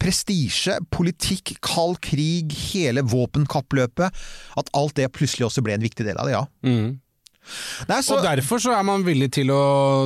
[0.02, 4.24] prestisje, politikk, kald krig, hele våpenkappløpet
[4.60, 6.46] At alt det plutselig også ble en viktig del av det, ja.
[7.90, 9.64] Nei, så, og derfor så er man villig til å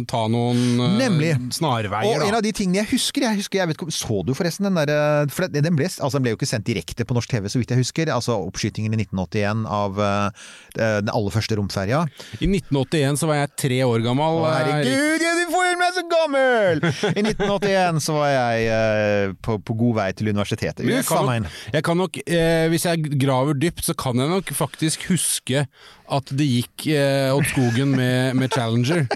[0.10, 1.34] ta noen eh, Nemlig.
[1.56, 4.67] snarveier, og en av de tingene jeg husker, jeg husker jeg vet, Så du forresten
[4.67, 7.50] den der For den ble, altså den ble jo ikke sendt direkte på norsk TV,
[7.52, 8.12] så vidt jeg husker.
[8.13, 10.47] Altså oppskytingen i 1981 av uh,
[10.78, 12.04] den aller første romferja.
[12.39, 14.41] I 1981 så var jeg tre år gammel.
[14.41, 16.84] Å, eh, herregud, jeg, du får meg så gammel!
[17.13, 20.86] I 1981 så var jeg uh, på, på god vei til universitetet.
[20.88, 24.54] Jeg kan nok, jeg kan nok uh, hvis jeg graver dypt, så kan jeg nok
[24.58, 25.67] faktisk huske
[26.13, 29.08] at det gikk eh, åt skogen med, med Challenger.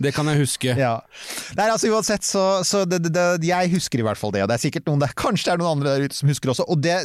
[0.00, 0.72] Det kan jeg huske.
[0.78, 0.94] Ja.
[1.58, 4.42] Nei, altså uansett, så, så det, det, jeg husker i hvert fall det.
[4.44, 6.54] Og det er sikkert noen der, kanskje det er noen andre der ute som husker
[6.54, 6.64] også.
[6.72, 6.96] Og det,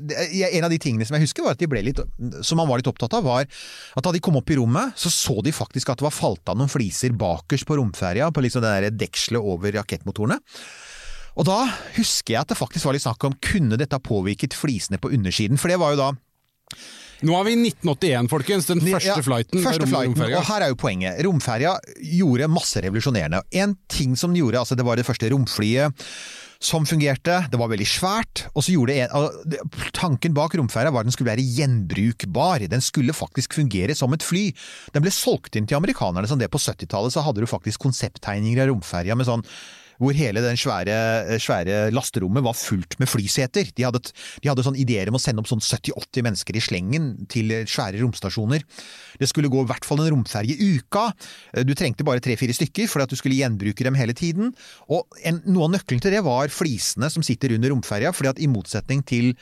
[0.48, 2.00] en av de tingene som jeg husker, var at de ble litt,
[2.46, 5.12] som man var litt opptatt av, var at da de kom opp i rommet, så
[5.12, 8.64] så de faktisk at det var falt av noen fliser bakerst på romferja, på liksom
[8.64, 10.40] det dekselet over rakettmotorene.
[11.36, 11.66] Og da
[11.98, 15.60] husker jeg at det faktisk var litt snakk om kunne dette påvirket flisene på undersiden,
[15.60, 16.14] for det var jo da
[17.24, 18.70] Nå er vi i 1981, folkens.
[18.70, 19.64] Den første ja, flighten.
[19.64, 20.40] Første flighten, romferja.
[20.40, 21.20] og her er jo poenget.
[21.26, 21.76] Romferja
[22.20, 23.44] gjorde masse revolusjonerende.
[23.56, 26.06] En ting som den gjorde, altså det var det første romflyet
[26.66, 31.04] som fungerte, det var veldig svært, og så gjorde det en, Tanken bak romferja var
[31.04, 32.66] at den skulle være gjenbrukbar.
[32.72, 34.48] Den skulle faktisk fungere som et fly.
[34.96, 38.64] Den ble solgt inn til amerikanerne som det på 70-tallet, så hadde du faktisk konsepttegninger
[38.64, 39.46] av romferja med sånn
[40.02, 43.70] hvor hele den svære, svære lasterommet var fullt med flyseter.
[43.76, 44.02] De hadde,
[44.44, 48.02] de hadde sånn ideer om å sende opp sånn 70-80 mennesker i slengen til svære
[48.04, 48.66] romstasjoner.
[49.22, 51.08] Det skulle gå i hvert fall en romferge i uka.
[51.68, 54.52] Du trengte bare tre-fire stykker for at du skulle gjenbruke dem hele tiden.
[54.92, 58.44] Og en, noe av nøkkelen til det var flisene som sitter under romferja, fordi at
[58.44, 59.34] i motsetning til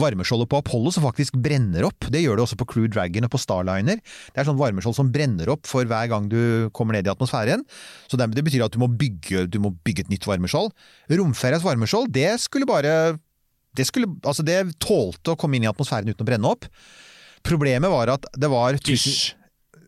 [0.00, 2.08] varmeskjoldet på Apollo som faktisk brenner opp.
[2.12, 4.00] Det gjør det også på Crew Dragon og på Starliner.
[4.02, 7.64] Det er sånn varmeskjold som brenner opp for hver gang du kommer ned i atmosfæren.
[8.10, 10.72] Så det, betyr at du må, bygge, du må bygge et nytt varmeskjold.
[11.18, 13.16] Romferjas varmeskjold, det skulle bare
[13.76, 16.68] det, skulle, altså det tålte å komme inn i atmosfæren uten å brenne opp.
[17.46, 19.36] Problemet var at det var tusen,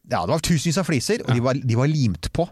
[0.09, 2.47] ja, det var tusenvis av fliser, og de, var, de var limt på.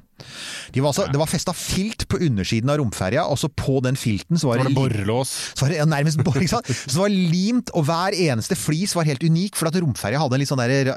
[0.74, 3.98] De var altså, Det var festa filt på undersiden av romferja, og så på den
[4.00, 5.34] filten så var Var det borrelås?
[5.54, 6.70] så var det ja, nærmest bor, ikke sant?
[6.70, 10.38] Så det var limt, og hver eneste flis var helt unik, for at romferja hadde
[10.38, 10.92] en litt sånn der,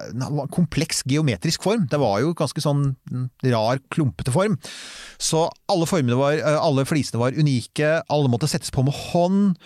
[0.55, 1.87] kompleks geometrisk form.
[1.91, 4.57] Det var jo ganske sånn mm, rar, klumpete form.
[5.19, 9.57] Så alle var, eh, alle flisene var unike, alle måtte settes på med hånd.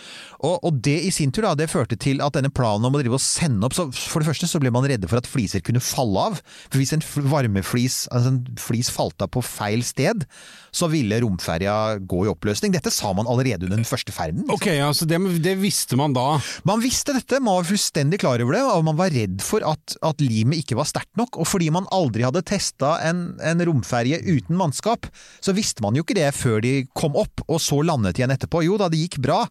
[0.41, 3.01] Og, og det i sin tur da, det førte til at denne planen om å
[3.01, 5.63] drive og sende opp så For det første så ble man redde for at fliser
[5.65, 6.39] kunne falle av.
[6.69, 10.25] For hvis en varmeflis, altså en flis falt av på feil sted,
[10.73, 12.73] så ville romferja gå i oppløsning.
[12.73, 14.45] Dette sa man allerede under den første ferden.
[14.51, 16.39] Ok, altså det, det visste man da.
[16.67, 19.97] Man visste dette, man var fullstendig klar over det, og man var redd for at,
[20.01, 21.37] at limet ikke var sterkt nok.
[21.37, 25.07] Og fordi man aldri hadde testa en, en romferje uten mannskap,
[25.43, 28.63] så visste man jo ikke det før de kom opp, og så landet igjen etterpå.
[28.65, 29.43] Jo da, det gikk bra,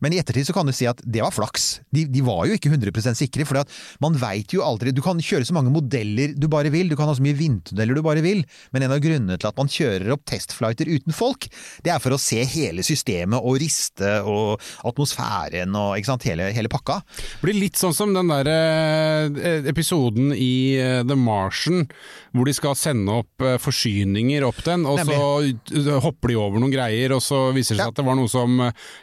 [0.00, 1.80] men i ettertid så kan du si at det var flaks.
[1.94, 3.60] De, de var jo ikke 100% sikre, for
[4.02, 7.10] man veit jo aldri Du kan kjøre så mange modeller du bare vil, du kan
[7.10, 8.42] ha så mye vindtunneler du bare vil,
[8.74, 11.46] men en av grunnene til at man kjører opp testflighter uten folk,
[11.84, 16.48] det er for å se hele systemet og riste og atmosfæren og ikke sant, hele,
[16.56, 17.00] hele pakka.
[17.06, 21.86] Det blir litt sånn som den der eh, episoden i eh, The Martian,
[22.34, 26.60] hvor de skal sende opp eh, forsyninger opp den, og så eh, hopper de over
[26.62, 27.88] noen greier, og så viser det seg Ja.
[27.92, 28.58] at det var noe som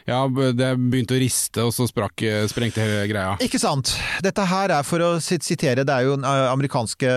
[0.08, 3.36] Ja, det begynte å riste, og så sprakk, sprengte greia.
[3.44, 3.94] Ikke sant.
[4.24, 7.10] Dette her er for å sitere, det er jo amerikanske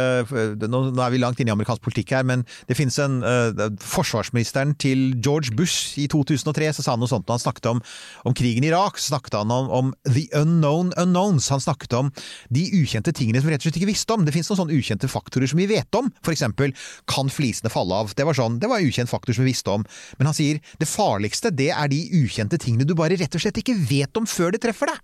[0.67, 3.67] Nå nå er vi langt inne i amerikansk politikk her, men det finnes en uh,
[3.81, 7.81] Forsvarsministeren til George Bush i 2003 så sa han noe sånt når han snakket om,
[8.27, 8.99] om krigen i Irak.
[8.99, 11.49] Så snakket han om, om the unknown unknowns.
[11.53, 12.11] Han snakket om
[12.53, 14.25] de ukjente tingene som vi rett og slett ikke visste om.
[14.25, 16.11] Det finnes noen sånne ukjente faktorer som vi vet om.
[16.25, 16.75] For eksempel,
[17.11, 18.13] kan flisene falle av?
[18.17, 19.85] Det var sånn, det var en ukjent faktor som vi visste om.
[20.19, 23.59] Men han sier det farligste det er de ukjente tingene du bare rett og slett
[23.61, 25.01] ikke vet om før det treffer deg.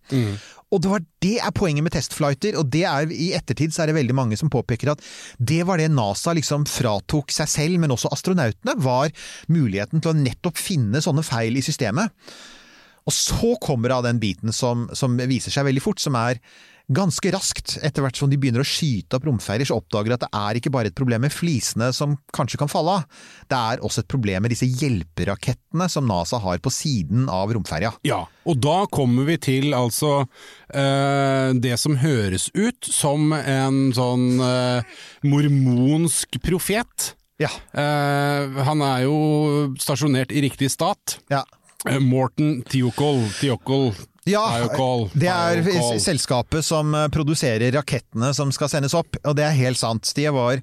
[0.76, 3.92] Og det, var, det er poenget med testflighter, og det er, i ettertid så er
[3.92, 5.04] det veldig mange som påpeker at
[5.40, 9.14] det var det NASA liksom fratok seg selv, men også astronautene, var
[9.48, 12.12] muligheten til å nettopp finne sånne feil i systemet.
[13.08, 16.42] Og så kommer da den biten som, som viser seg veldig fort, som er
[16.88, 20.24] ganske raskt, etter hvert som de begynner å skyte opp romferier, så oppdager de at
[20.24, 23.84] det er ikke bare et problem med flisene som kanskje kan falle av, det er
[23.84, 27.92] også et problem med disse hjelperakettene som NASA har på siden av romferja.
[28.08, 30.22] Ja, og da kommer vi til altså
[30.72, 34.98] eh, det som høres ut som en sånn eh,
[35.28, 37.12] mormonsk profet.
[37.42, 37.52] Ja.
[37.76, 39.18] Eh, han er jo
[39.82, 41.20] stasjonert i riktig stat.
[41.34, 41.44] ja.
[41.90, 43.92] Eh, Morten Tiokol, Tiokol
[44.28, 44.44] Ja,
[45.16, 45.62] det er
[46.04, 50.12] selskapet som eh, produserer rakettene som skal sendes opp, og det er helt sant.
[50.18, 50.60] De var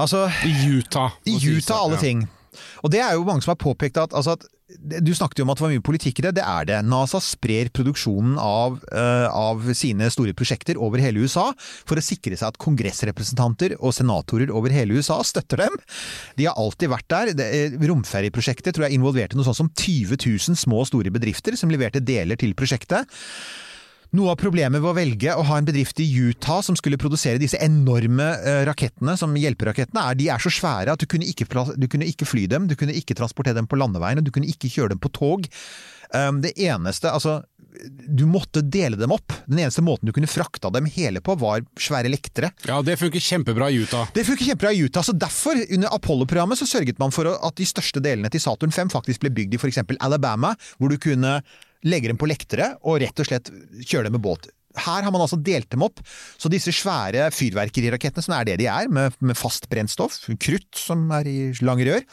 [0.00, 1.12] Altså, I Utah.
[1.28, 2.24] i Utah, alle ting.
[2.82, 4.46] Og det er jo mange som har påpekt at, altså at
[4.78, 6.78] Du snakket jo om at det var mye politikk i det, det er det.
[6.86, 12.38] NASA sprer produksjonen av, uh, av sine store prosjekter over hele USA for å sikre
[12.38, 15.80] seg at kongressrepresentanter og senatorer over hele USA støtter dem.
[16.38, 17.32] De har alltid vært der.
[17.46, 21.72] Eh, Romferjeprosjektet tror jeg involverte noe sånt som 20 000 små og store bedrifter som
[21.72, 23.10] leverte deler til prosjektet.
[24.16, 27.38] Noe av problemet ved å velge å ha en bedrift i Utah som skulle produsere
[27.38, 31.46] disse enorme eh, rakettene, som hjelperakettene, er de er så svære at du kunne, ikke,
[31.78, 34.50] du kunne ikke fly dem, du kunne ikke transportere dem på landeveien, og du kunne
[34.50, 35.46] ikke kjøre dem på tog.
[36.10, 37.44] Um, det eneste, altså
[38.10, 39.30] Du måtte dele dem opp.
[39.46, 42.50] Den eneste måten du kunne frakta dem hele på, var svære lektere.
[42.66, 44.10] Ja, det funker kjempebra i Utah.
[44.10, 47.68] Det funker kjempebra i Utah, så derfor, under Apollo-programmet, så sørget man for at de
[47.70, 49.84] største delene til Saturn 5 faktisk ble bygd i f.eks.
[50.02, 51.38] Alabama, hvor du kunne
[51.86, 54.50] legge dem på lektere og rett og slett kjører dem med båt.
[54.78, 55.98] Her har man altså delt dem opp,
[56.38, 61.08] så disse svære fyrverkerirakettene, som er det de er, med, med fast brennstoff, krutt som
[61.16, 62.04] er i lange rør,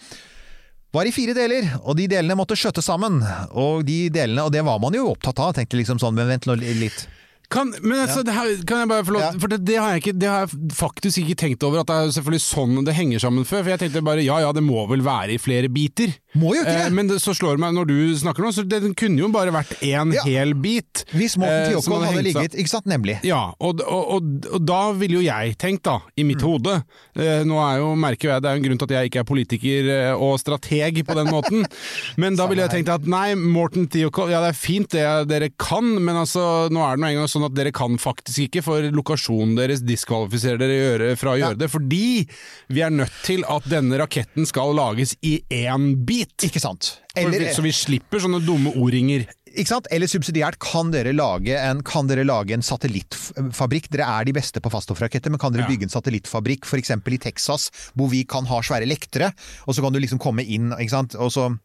[0.95, 3.19] var i fire deler, og de delene måtte skjøttes sammen.
[3.59, 6.47] Og de delene, og det var man jo opptatt av, tenkte liksom sånn, men vent
[6.49, 7.05] nå litt.
[7.47, 9.29] Kan, men altså, det her, kan jeg bare få lov Ja.
[9.39, 12.09] For det, det, har ikke, det har jeg faktisk ikke tenkt over at det er
[12.17, 13.61] selvfølgelig sånn det henger sammen før.
[13.61, 16.11] For jeg tenkte bare ja ja, det må vel være i flere biter.
[16.37, 16.93] Må jo ikke Eh, det.
[16.93, 19.29] Men det, så slår det meg når du snakker nå, så det, den kunne jo
[19.33, 20.23] bare vært én Ja.
[20.27, 21.03] hel bit.
[21.13, 23.17] Hvis Morten eh, som Thiokol hadde ligget Ikke sant, nemlig.
[23.25, 26.27] Ja, og, og, og, og da ville jo jeg tenkt, da, i Mm.
[26.27, 26.73] mitt hode
[27.15, 29.19] eh, Nå er jo, merker jeg det er jo en grunn til at jeg ikke
[29.23, 31.65] er politiker og strateg på den måten,
[32.21, 35.49] men da ville jeg tenkt at nei, Morten Thiokol, ja det er fint det dere
[35.57, 38.83] kan, men altså nå er det nå engang sånn at dere kan faktisk ikke, for
[38.93, 41.49] lokasjonen deres diskvalifiserer dere fra å Ja.
[41.51, 42.27] gjøre det, fordi
[42.69, 46.26] vi er nødt til at denne raketten skal lages i én bit.
[46.43, 46.97] Ikke sant?
[47.17, 49.25] Eller, så vi slipper sånne dumme o-ringer.
[49.57, 49.87] ikke sant?
[49.91, 53.89] Eller subsidiært, kan dere lage en, dere lage en satellittfabrikk?
[53.93, 55.67] Dere er de beste på faststoffraketter, men kan dere Ja.
[55.71, 56.91] bygge en satellittfabrikk f.eks.
[56.91, 59.33] i Texas, hvor vi kan ha svære lektere,
[59.67, 61.15] og så kan du liksom komme inn, ikke sant?
[61.15, 61.57] Og så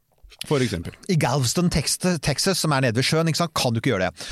[0.49, 0.93] For eksempel.
[1.11, 4.27] I Galveston, Texas, som er nede ved sjøen, kan du ikke gjøre det.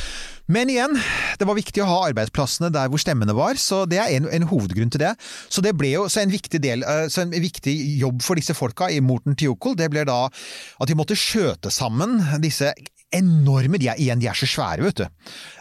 [0.51, 0.97] Men igjen,
[1.39, 4.49] det var viktig å ha arbeidsplassene der hvor stemmene var, så det er en, en
[4.51, 5.13] hovedgrunn til det.
[5.47, 8.99] Så det ble jo en viktig del, eh, en viktig jobb for disse folka i
[9.05, 12.73] Morten Tiokol, det ble da at de måtte skjøte sammen disse
[13.11, 15.07] enorme De er igjen, de er så svære, vet du.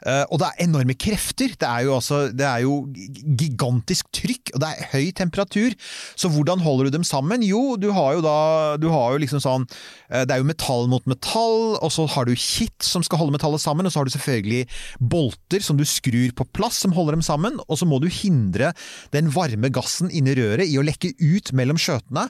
[0.05, 1.55] Eh, og det er enorme krefter.
[1.57, 5.75] Det er jo altså Det er jo gigantisk trykk, og det er høy temperatur.
[6.19, 7.43] Så hvordan holder du dem sammen?
[7.45, 9.65] Jo, du har jo da Du har jo liksom sånn
[10.09, 13.35] eh, Det er jo metall mot metall, og så har du kitt som skal holde
[13.35, 14.65] metallet sammen, og så har du selvfølgelig
[14.99, 18.73] bolter som du skrur på plass som holder dem sammen, og så må du hindre
[19.15, 22.27] den varme gassen inni røret i å lekke ut mellom skjøtene.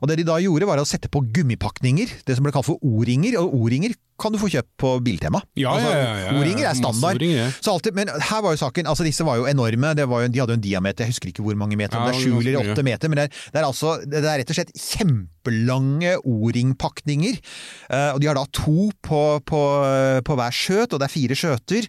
[0.00, 2.80] Og det de da gjorde, var å sette på gummipakninger, det som ble kalt for
[2.86, 5.40] O-ringer, og O-ringer kan du få kjøpt på Biltema.
[5.58, 6.32] Ja, altså, ja, ja.
[6.36, 7.22] O-ringer er standard.
[7.60, 10.32] Så alltid, men her var jo saken, altså disse var jo enorme, det var jo,
[10.32, 12.24] de hadde jo en diameter, jeg husker ikke hvor mange meter, om Ja, det er
[12.24, 14.74] sju eller åtte meter, men det er, det er altså, det er rett og slett
[14.76, 17.40] kjempelange O-ringpakninger,
[17.90, 19.60] Eh, og de har da to på, på,
[20.26, 21.88] på hver skjøt, og det er fire skjøter.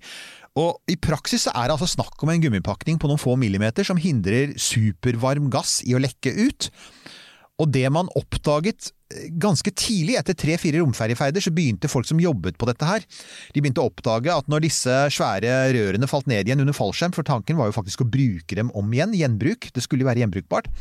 [0.60, 4.00] Og i praksis er det altså snakk om en gummipakning på noen få millimeter som
[4.02, 6.72] hindrer supervarm gass i å lekke ut.
[7.62, 12.58] Og det man oppdaget eh, ganske tidlig, etter tre-fire romferjeferder, så begynte folk som jobbet
[12.58, 13.06] på dette her,
[13.54, 17.28] de begynte å oppdage at når disse svære rørene falt ned igjen under fallskjerm, for
[17.28, 20.72] tanken var jo faktisk å bruke dem om igjen, gjenbruk, det skulle jo være gjenbrukbart,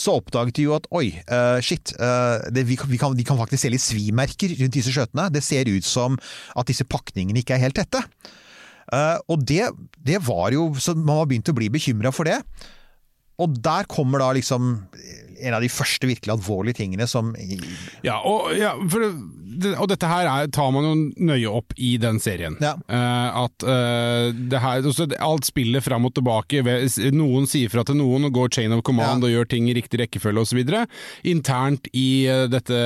[0.00, 3.36] så oppdaget de jo at oi, uh, shit, uh, det, vi, vi, kan, de kan
[3.36, 5.26] faktisk se litt svimerker rundt disse skjøtene.
[5.34, 6.16] Det ser ut som
[6.56, 8.00] at disse pakningene ikke er helt tette.
[8.88, 9.68] Uh, og det,
[10.02, 12.38] det var jo Så man var begynt å bli bekymra for det.
[13.40, 14.72] Og der kommer da liksom
[15.40, 17.32] en av de første virkelig alvorlige tingene som
[18.04, 19.04] Ja, og, ja, for,
[19.70, 20.92] og dette her er, tar man jo
[21.26, 22.56] nøye opp i den serien.
[22.62, 22.74] Ja.
[22.90, 26.62] Uh, at uh, det her, også, alt spiller fram og tilbake.
[27.16, 29.28] Noen sier fra til noen og går chain of command Ja.
[29.28, 30.60] og gjør ting i riktig rekkefølge osv.
[31.30, 32.80] Internt i uh, dette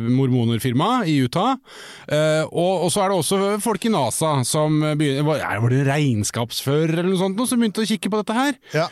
[0.00, 1.56] mormonerfirmaet i Utah.
[2.50, 6.94] Og, og så er det også folk i NASA som begynner Var var det regnskapsfører
[7.00, 8.56] eller noe sånt noe, som begynte å kikke på dette her?
[8.74, 8.86] Ja.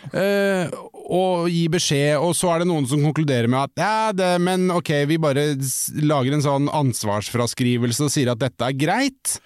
[1.08, 4.68] Og gi beskjed, og så er det noen som konkluderer med at ja, det, men
[4.74, 5.54] ok, vi bare
[6.04, 9.38] lager en sånn ansvarsfraskrivelse og sier at dette er greit.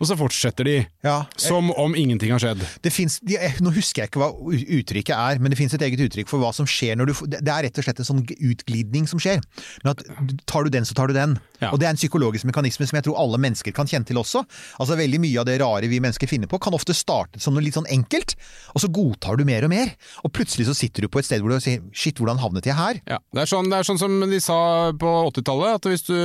[0.00, 1.26] Og så fortsetter de, Ja.
[1.36, 2.62] som om ingenting har skjedd.
[2.82, 3.20] Det finnes,
[3.60, 6.54] nå husker jeg ikke hva uttrykket er, men det finnes et eget uttrykk for hva
[6.56, 9.40] som skjer når du Det det er rett og slett en sånn utglidning som skjer.
[9.84, 10.02] Men at
[10.46, 11.38] tar du den, så tar du den.
[11.60, 11.70] Ja.
[11.74, 14.44] Og det er en psykologisk mekanisme som jeg tror alle mennesker kan kjenne til også.
[14.80, 17.64] Altså Veldig mye av det rare vi mennesker finner på, kan ofte starte som noe
[17.64, 18.34] litt sånn enkelt,
[18.74, 19.92] og så godtar du mer og mer.
[20.24, 22.76] Og plutselig så sitter du på et sted hvor du sier shit, hvordan havnet jeg
[22.78, 23.00] her?
[23.08, 26.16] Ja, det, er sånn, det er sånn som de sa på 80-tallet, at hvis du,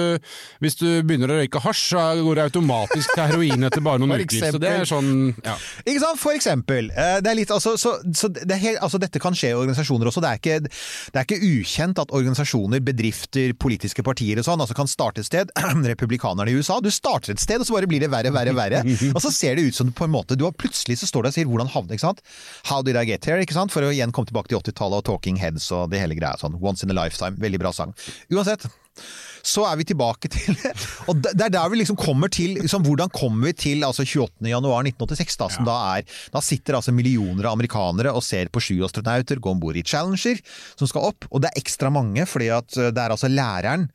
[0.63, 4.15] hvis du begynner å røyke hasj, så går det automatisk til heroin etter bare noen
[4.21, 4.51] uker.
[4.51, 5.09] Så det er sånn,
[5.45, 5.55] ja.
[5.85, 6.19] Ikke sant?
[6.21, 6.91] For eksempel.
[6.95, 9.57] eh, Det er litt, altså, så, så det er helt, altså, dette kan skje i
[9.57, 10.21] organisasjoner også.
[10.25, 10.59] Det er, ikke,
[11.13, 15.29] det er ikke ukjent at organisasjoner, bedrifter, politiske partier og sånn altså kan starte et
[15.29, 15.51] sted.
[15.93, 16.79] Republikanerne i USA.
[16.83, 18.83] Du starter et sted, og så bare blir det verre, verre, verre.
[19.13, 21.29] og så ser det ut som på en måte du har Plutselig så står det
[21.29, 22.21] og sier 'hvordan havnet', ikke sant?
[22.65, 23.41] How did I get here?
[23.41, 23.71] ikke sant?
[23.71, 26.37] For å igjen komme tilbake til 80-tallet og Talking Heads og det hele greia.
[26.39, 27.35] sånn Once in a lifetime.
[27.37, 27.93] Veldig bra sang.
[28.31, 28.65] Uansett.
[29.45, 30.55] Så er vi tilbake til
[31.11, 34.47] Og det er der vi liksom kommer til liksom, Hvordan kommer vi til altså 28.
[34.49, 38.63] januar 1986, da, som da er Da sitter altså millioner av amerikanere og ser på
[38.63, 40.39] sju astronauter gå om bord i Challenger,
[40.79, 41.27] som skal opp.
[41.31, 43.89] Og det er ekstra mange, fordi at eh, det er altså læreren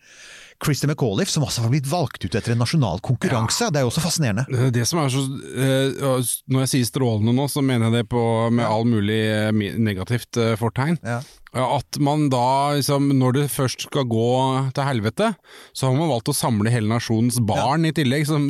[0.61, 3.71] Christer McAuliffe, som også har blitt valgt ut etter en nasjonal konkurranse.
[3.73, 4.45] Det er jo også fascinerende.
[4.75, 5.23] Det som er så
[5.57, 9.51] eh, Når jeg sier strålende nå, så mener jeg det på, med all mulig eh,
[9.81, 11.01] negativt fortegn.
[11.01, 11.23] Ja.
[11.53, 15.33] At man da, liksom, når det først skal gå til helvete,
[15.75, 18.45] så har man valgt å samle hele nasjonens barn i tillegg, som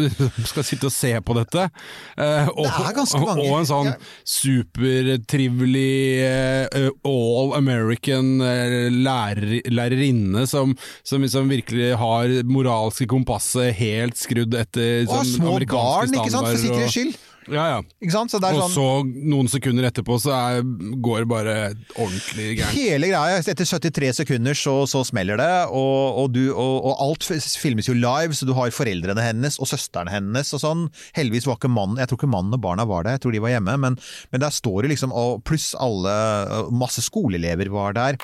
[0.45, 1.65] skal sitte og se på dette.
[2.21, 3.47] Eh, og, Det er ganske mange.
[3.49, 3.95] og en sånn Ja.
[4.25, 6.25] supertrivelig
[6.77, 10.75] uh, all American eh, lærer, lærerinne som,
[11.07, 16.47] som liksom virkelig har moralske kompasset helt skrudd etter Og sånn små barn, ikke sant,
[16.47, 17.17] for standarder, sikkerhets og- skyld.
[17.51, 17.79] Ja, ja.
[18.01, 18.33] Ikke sant?
[18.33, 18.87] Så det er Og sånn så
[19.31, 20.63] noen sekunder etterpå så er,
[21.03, 21.57] går det bare
[21.97, 22.77] ordentlig gærent.
[22.77, 27.27] Hele greia, etter 73 sekunder så, så smeller det, og, og, du, og, og alt
[27.27, 30.87] filmes jo live, så du har foreldrene hennes og søsteren hennes og sånn.
[31.19, 33.45] Heldigvis var ikke mannen, jeg tror ikke mannen og barna var der, jeg tror de
[33.45, 33.99] var hjemme, men,
[34.31, 36.15] men der står det liksom, og pluss alle,
[36.71, 38.21] masse skoleelever var der.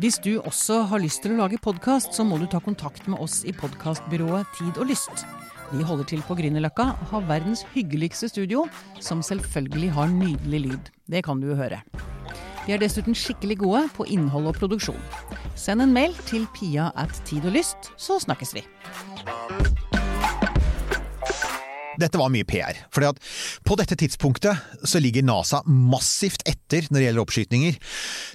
[0.00, 3.20] Hvis du også har lyst til å lage podkast, så må du ta kontakt med
[3.22, 5.26] oss i podkastbyrået Tid og Lyst.
[5.72, 8.66] Vi holder til på Grünerløkka og har verdens hyggeligste studio,
[9.00, 10.90] som selvfølgelig har nydelig lyd.
[11.08, 11.80] Det kan du jo høre.
[12.66, 15.00] Vi er dessuten skikkelig gode på innhold og produksjon.
[15.56, 18.66] Send en mail til pia at tid og lyst, så snakkes vi.
[22.02, 22.76] Dette var mye PR.
[22.92, 23.04] for
[23.64, 27.76] på dette tidspunktet så ligger NASA massivt etter når det gjelder oppskytninger.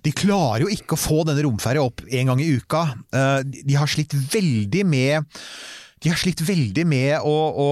[0.05, 2.83] De klarer jo ikke å få denne romferja opp en gang i uka.
[3.13, 5.25] Eh, De har slitt veldig med
[6.03, 7.67] de har slitt veldig med å, å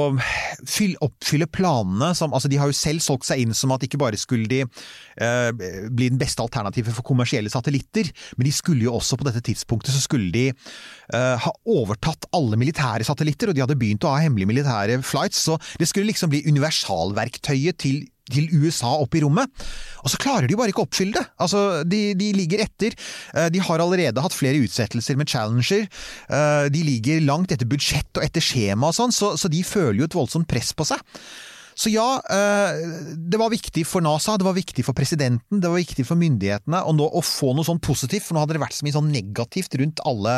[0.66, 2.10] fylle, oppfylle planene.
[2.18, 4.64] Som, altså de har jo selv solgt seg inn som at ikke bare skulle de
[4.66, 9.44] eh, bli den beste alternativet for kommersielle satellitter, men de skulle jo også på dette
[9.46, 10.48] tidspunktet så skulle de
[11.14, 15.44] eh, ha overtatt alle militære satellitter, og de hadde begynt å ha hemmelige militære flights,
[15.50, 19.52] så det skulle liksom bli universalverktøyet til til USA opp i rommet.
[20.02, 21.22] Og så klarer de jo bare ikke å oppfylle det.
[21.46, 22.96] Altså, de, de ligger etter.
[23.38, 25.86] Eh, De har allerede hatt flere utsettelser med Challenger.
[26.34, 30.02] Eh, De ligger langt etter budsjett og etter skjema og sånn, så, så de føler
[30.02, 31.06] jo et voldsomt press på seg.
[31.78, 32.08] Så ja,
[33.30, 36.80] det var viktig for NASA, det var viktig for presidenten, det var viktig for myndighetene
[36.88, 39.10] å, nå, å få noe sånn positivt, for nå hadde det vært så mye sånn
[39.12, 40.38] negativt rundt alle,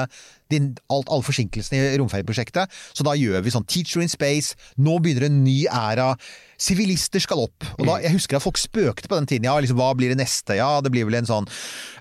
[0.56, 2.72] alt, alle forsinkelsene i romferjeprosjektet.
[2.94, 6.14] Så da gjør vi sånn Teacher in Space, nå begynner en ny æra.
[6.58, 7.66] Sivilister skal opp.
[7.78, 9.46] Og da, Jeg husker at folk spøkte på den tiden.
[9.46, 10.56] Ja, liksom, hva blir det neste?
[10.58, 11.46] Ja, det blir vel en sånn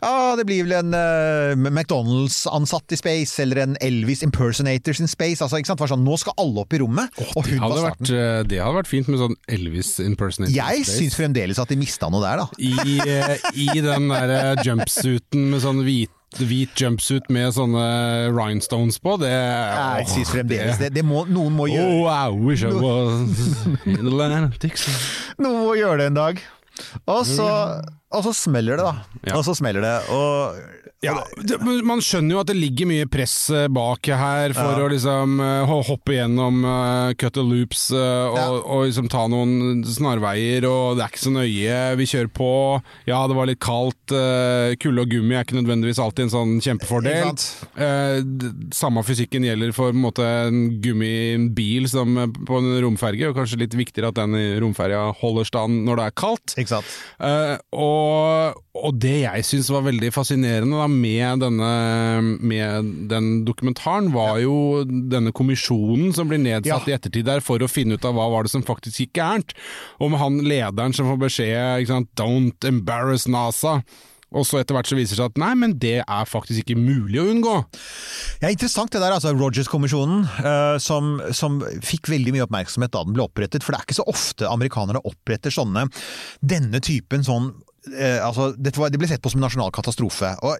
[0.00, 5.42] Ja, det blir vel en uh, McDonald's-ansatt i space, eller en Elvis impersonators in space.
[5.44, 5.80] Altså, ikke sant?
[5.82, 7.20] Det var sånn, nå skal alle opp i rommet.
[7.36, 8.06] og hun var starten.
[8.06, 10.98] vært, eh, det hadde vært fint med sånn Elvis impersonators Jeg space.
[11.02, 12.48] syns fremdeles at de mista noe der, da.
[12.56, 13.36] I, eh,
[13.66, 16.10] I den der jumpsuiten med sånn hvit,
[16.42, 17.84] hvit jumpsuit med sånne
[18.34, 20.90] rhinestones på, det Jeg åh, syns fremdeles det.
[20.96, 23.46] det må, noen må gjøre Oh, I wish I was
[23.86, 24.98] in Atlantic City.
[25.42, 26.42] Noen må gjøre det en dag.
[27.08, 27.46] Og så,
[28.12, 29.20] og så smeller det, da.
[29.30, 29.36] Ja.
[29.38, 29.94] Og så smeller det.
[30.12, 34.80] Og Ja, det, man skjønner jo at det ligger mye press eh, bak her for
[34.80, 37.98] å liksom eh, hoppe gjennom uh, cut the loops uh,
[38.30, 38.46] og, Ja.
[38.64, 41.76] og liksom ta noen snarveier, og det er ikke så nøye.
[42.00, 42.48] Vi kjører på.
[43.10, 44.00] Ja, det var litt kaldt.
[44.08, 47.34] uh, kulde og gummi er ikke nødvendigvis alltid en sånn kjempefordel.
[48.74, 52.16] Samme fysikken gjelder for på en måte en gummibil som
[52.48, 54.34] på en romferge, og kanskje litt viktigere at den
[54.64, 56.56] romferja holder stand når det er kaldt.
[57.76, 61.70] Og, og det jeg syns var veldig fascinerende da, med, denne,
[62.40, 66.94] med den dokumentaren, var jo denne kommisjonen som blir nedsatt Ja.
[66.94, 69.56] i ettertid der for å finne ut av hva var det som faktisk gikk gærent.
[70.00, 73.82] Og med han lederen som får beskjed ikke sant, 'don't embarrass NASA'.
[74.34, 76.78] Og så etter hvert så viser det seg at nei, men det er faktisk ikke
[76.80, 77.54] mulig å unngå.
[78.42, 83.14] Ja, Interessant det der, altså Rogers-kommisjonen, uh, som, som fikk veldig mye oppmerksomhet da den
[83.16, 83.62] ble opprettet.
[83.62, 85.86] For det er ikke så ofte amerikanere oppretter sånne
[86.42, 90.34] denne typen sånn uh, altså, var, Det ble sett på som en nasjonal katastrofe.
[90.42, 90.58] og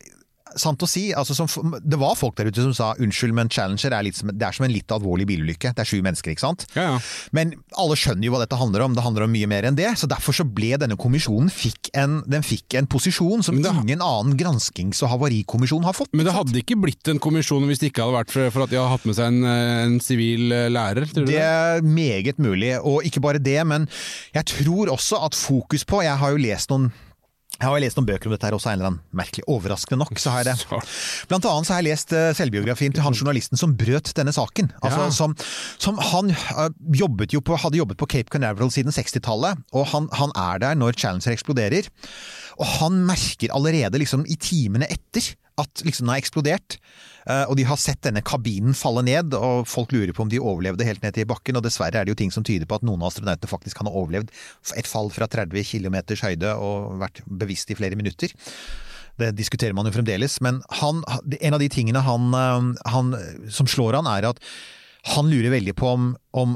[0.57, 3.93] Sant å si, altså som, Det var folk der ute som sa unnskyld, men Challenger
[3.93, 5.75] er, litt som, det er som en litt alvorlig bilulykke.
[5.77, 6.67] Det er sju mennesker, ikke sant?
[6.77, 6.99] Ja, ja.
[7.37, 9.91] Men alle skjønner jo hva dette handler om, det handler om mye mer enn det.
[10.01, 14.01] Så derfor så ble denne kommisjonen fikk en, den fikk en posisjon som det- ingen
[14.05, 16.13] annen granskings- og havarikommisjon har fått.
[16.17, 18.71] Men det hadde ikke blitt en kommisjon hvis det ikke hadde vært for, for at
[18.73, 21.07] de hadde hatt med seg en, en sivil eh, lærer?
[21.13, 21.43] Tror du Det det?
[21.45, 23.89] er meget mulig, og ikke bare det, men
[24.35, 26.91] jeg tror også at fokus på Jeg har jo lest noen
[27.57, 29.45] jeg har lest noen bøker om dette her også, en eller annen merkelig.
[29.49, 30.81] Overraskende nok, så har jeg det.
[31.31, 34.69] Blant annet så har jeg lest eh, selvbiografien til han journalisten som brøt denne saken.
[34.83, 35.11] Altså, Ja.
[35.17, 35.37] som,
[35.81, 36.69] som Han eh,
[37.01, 40.75] jobbet jo på, hadde jobbet på Cape Canaveral siden 60-tallet, og han, han er der
[40.77, 41.89] når Challenger eksploderer.
[42.57, 46.77] Og han merker allerede liksom i timene etter at liksom den har eksplodert.
[47.27, 50.41] Eh, og de har sett denne kabinen falle ned, og folk lurer på om de
[50.43, 51.57] overlevde helt ned til bakken.
[51.59, 53.89] Og dessverre er det jo ting som tyder på at noen av astronautene faktisk kan
[53.89, 54.33] ha overlevd
[54.77, 58.35] et fall fra 30 km høyde og vært bevisst i flere minutter.
[59.17, 61.01] Det diskuterer man jo fremdeles, men han,
[61.41, 63.15] en av de tingene han, eh, han,
[63.49, 64.43] som slår han, er at
[65.07, 66.55] han lurer veldig på om, om,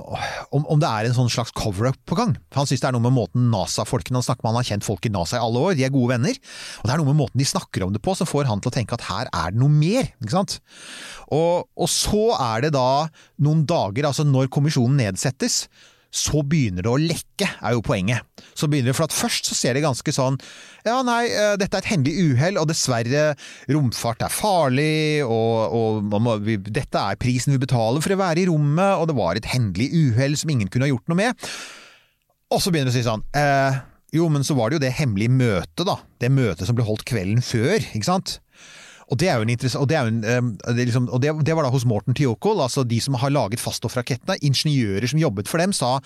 [0.51, 2.33] om, om det er en sånn slags cover-up på gang.
[2.57, 5.07] Han syns det er noe med måten NASA-folkene Han snakker med han har kjent folk
[5.07, 6.41] i NASA i alle år, de er gode venner.
[6.81, 8.73] Og det er noe med måten de snakker om det på som får han til
[8.73, 10.11] å tenke at her er det noe mer.
[10.19, 10.59] ikke sant?
[11.31, 13.07] Og, og så er det da
[13.45, 15.63] noen dager, altså når kommisjonen nedsettes,
[16.11, 18.27] så begynner det å lekke, er jo poenget.
[18.59, 20.39] Så begynner det, for at Først så ser det ganske sånn
[20.87, 23.35] Ja, nei, eh, dette er et hendelig uhell, og dessverre,
[23.71, 25.77] romfart er farlig, og,
[26.11, 29.39] og vi, dette er prisen vi betaler for å være i rommet, og det var
[29.39, 31.49] et hendelig uhell som ingen kunne ha gjort noe med.
[32.51, 33.79] Og så begynner det å si sånn eh,
[34.17, 36.01] Jo, men så var det jo det hemmelige møtet, da.
[36.19, 38.41] Det møtet som ble holdt kvelden før, ikke sant?
[39.11, 41.57] Og det er jo en interessant, og det, en, eh, det, liksom, og det, det
[41.57, 44.39] var da hos Morten Tiokol, altså de som har laget faststoffrakettene.
[44.47, 45.97] Ingeniører som jobbet for dem, sa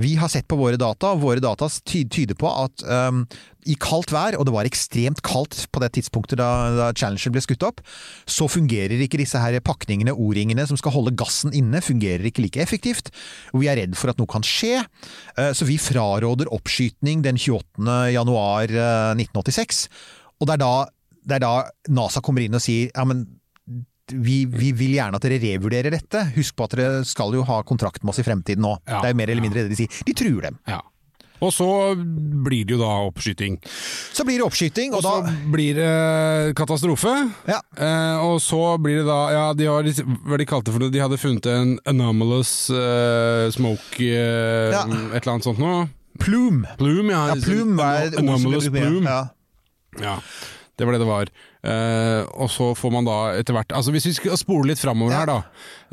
[0.00, 3.26] vi har sett på våre data, og våre data tyder på at um,
[3.66, 7.42] i kaldt vær, og det var ekstremt kaldt på det tidspunktet da, da Challenger ble
[7.42, 7.82] skutt opp,
[8.30, 12.62] så fungerer ikke disse her pakningene, O-ringene som skal holde gassen inne, fungerer ikke like
[12.62, 13.10] effektivt.
[13.52, 14.84] Og vi er redd for at noe kan skje,
[15.36, 17.98] eh, så vi fraråder oppskytning den 28.
[18.14, 19.88] januar eh, 1986.
[20.36, 20.74] Og det er da
[21.26, 21.54] det er da
[21.90, 23.26] NASA kommer inn og sier ja, men
[24.06, 26.20] vi, vi vil gjerne at dere revurderer dette.
[26.36, 28.76] Husk på at dere skal jo ha kontrakt med oss i fremtiden nå.
[28.86, 30.04] Ja, det er jo mer eller mindre det de sier.
[30.06, 30.60] De truer dem.
[30.70, 30.78] Ja.
[31.44, 31.66] Og så
[31.96, 33.58] blir det jo da oppskyting.
[34.16, 37.12] Så blir det oppskyting, og, Og så blir det katastrofe.
[37.50, 37.60] Ja.
[37.76, 41.02] Eh, og så blir det da Ja, de har hva de kalte for det, de
[41.02, 44.86] hadde funnet en anomalous eh, smoke eh, Ja.
[44.86, 45.88] Et eller annet sånt noe.
[46.22, 46.70] Plume!
[46.80, 47.26] Plume, ja.
[47.34, 49.16] Ja, plume er et som anomalous blir brukt plume.
[49.18, 49.24] Ja.
[49.96, 50.18] Ja,
[50.76, 51.30] det var det det var.
[51.66, 55.12] Uh, og så får man da etter hvert Altså Hvis vi skal spole litt framover
[55.16, 55.22] Ja.
[55.24, 55.38] her, da.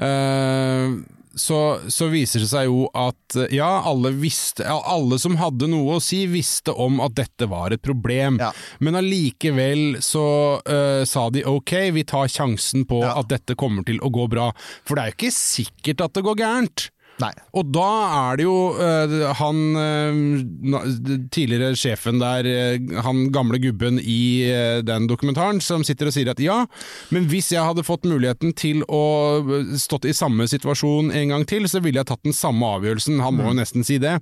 [0.04, 1.04] Uh,
[1.34, 5.96] så, så viser det seg jo at eh, ja, alle visste Alle som hadde noe
[5.96, 8.38] å si, visste om at dette var et problem.
[8.44, 8.52] Ja.
[8.86, 10.26] Men allikevel så
[10.62, 13.16] uh, sa de ok, vi tar sjansen på Ja.
[13.24, 14.52] at dette kommer til å gå bra.
[14.86, 16.86] For det er jo ikke sikkert at det går gærent.
[17.22, 17.30] Nei.
[17.54, 20.88] Og da er det jo uh, han uh,
[21.34, 24.24] tidligere sjefen der, uh, han gamle gubben i
[24.86, 26.64] den dokumentaren, som sitter og sier at ja,
[27.14, 29.04] men hvis jeg hadde fått muligheten til å
[29.80, 33.22] stått i samme situasjon en gang til, så ville jeg tatt den samme avgjørelsen.
[33.24, 34.18] Han må jo nesten si det.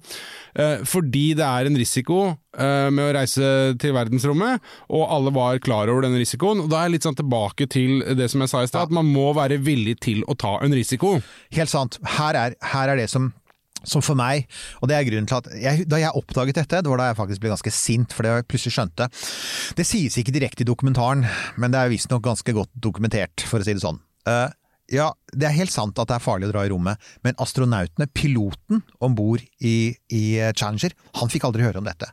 [0.88, 3.50] Fordi det er en risiko med å reise
[3.80, 4.60] til verdensrommet,
[4.92, 6.60] og alle var klar over den risikoen.
[6.64, 8.96] Og da er jeg litt sånn tilbake til det som jeg sa i stad, at
[8.96, 11.14] man må være villig til å ta en risiko.
[11.56, 11.96] Helt sant.
[12.18, 13.32] Her er, her er det som
[13.88, 14.46] som for meg,
[14.82, 17.18] og det er grunnen til at jeg, Da jeg oppdaget dette, det var da jeg
[17.18, 19.08] faktisk ble ganske sint, fordi jeg plutselig skjønte
[19.78, 21.26] Det sies ikke direkte i dokumentaren,
[21.58, 23.98] men det er visstnok ganske godt dokumentert, for å si det sånn.
[24.30, 24.54] Eh,
[24.92, 28.10] ja, det er helt sant at det er farlig å dra i rommet, men astronautene,
[28.12, 32.12] piloten om bord i, i Challenger, han fikk aldri høre om dette.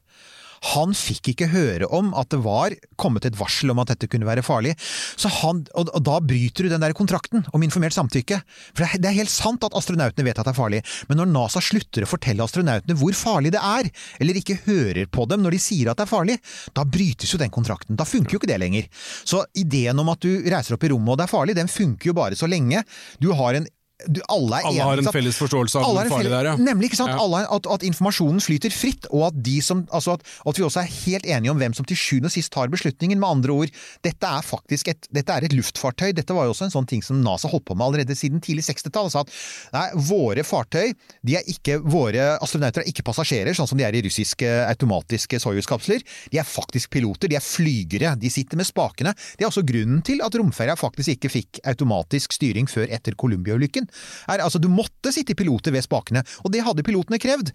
[0.74, 4.28] Han fikk ikke høre om at det var kommet et varsel om at dette kunne
[4.28, 4.74] være farlig.
[5.18, 8.40] Så han, og, og da bryter du den der kontrakten om informert samtykke.
[8.72, 11.30] For det det er helt sant at astronautene vet at det er farlig, men når
[11.32, 13.88] NASA slutter å fortelle astronautene hvor farlig det er,
[14.20, 16.36] eller ikke hører på dem når de sier at det er farlig,
[16.76, 17.96] da brytes jo den kontrakten.
[17.98, 18.88] Da funker jo ikke det lenger.
[19.24, 22.12] Så ideen om at du reiser opp i rommet og det er farlig, den funker
[22.12, 22.84] jo bare så lenge
[23.22, 23.68] du har en
[24.06, 26.54] du, alle Alle har en felles forståelse av hvor farlig det er, ja.
[26.60, 27.10] Nemlig, ikke sant?
[27.10, 27.18] Ja.
[27.18, 30.84] Alle, at, at informasjonen flyter fritt, og at, de som, altså at, at vi også
[30.84, 33.18] er helt enige om hvem som til sjuende og sist tar beslutningen.
[33.18, 33.72] Med andre ord,
[34.06, 36.12] dette er faktisk et, dette er et luftfartøy.
[36.14, 38.68] Dette var jo også en sånn ting som NASA holdt på med allerede siden tidlig
[38.68, 39.10] 60-tall.
[39.10, 39.34] Sa at
[39.74, 40.94] nei, våre fartøy,
[41.26, 45.42] de er ikke, våre astronauter er ikke passasjerer, sånn som de er i russiske automatiske
[45.42, 46.06] Soyuz-kapsler.
[46.30, 48.14] De er faktisk piloter, de er flygere.
[48.20, 49.16] De sitter med spakene.
[49.34, 53.87] Det er også grunnen til at romferja faktisk ikke fikk automatisk styring før etter Columbia-ulykken.
[54.28, 57.52] Er, Altså, du måtte sitte piloter ved spakene, og det hadde pilotene krevd.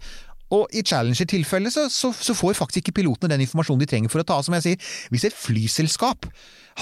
[0.52, 4.22] Og i Challenger-tilfellet så, så, så får faktisk ikke pilotene den informasjonen de trenger for
[4.22, 4.92] å ta, som jeg sier.
[5.10, 6.28] Hvis et flyselskap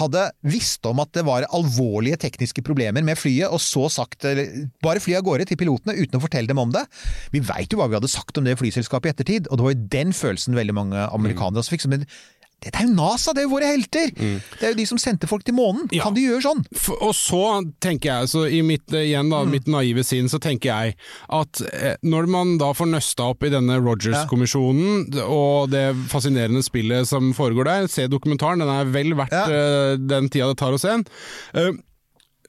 [0.00, 4.26] hadde visst om at det var alvorlige tekniske problemer med flyet, og så sagt
[4.84, 6.86] bare fly av gårde til pilotene uten å fortelle dem om det
[7.34, 9.74] Vi veit jo hva vi hadde sagt om det flyselskapet i ettertid, og det var
[9.74, 11.86] jo den følelsen veldig mange amerikanere også fikk.
[11.92, 12.08] Men
[12.62, 14.12] dette er jo NASA, det er jo våre helter!
[14.16, 15.88] Det er jo de som sendte folk til månen.
[15.94, 16.04] Ja.
[16.06, 16.62] Kan de gjøre sånn?
[16.78, 17.42] For, Og så
[17.82, 20.96] tenker jeg, så i mitt, eh, igjen da, mitt naive sinn, så tenker jeg
[21.28, 27.08] at eh, når man da får nøsta opp i denne Rogers-kommisjonen, og det fascinerende spillet
[27.08, 29.46] som foregår der, se dokumentaren, den er vel verdt Ja.
[29.48, 31.04] eh, den tida det tar å se den.
[31.56, 31.72] Uh,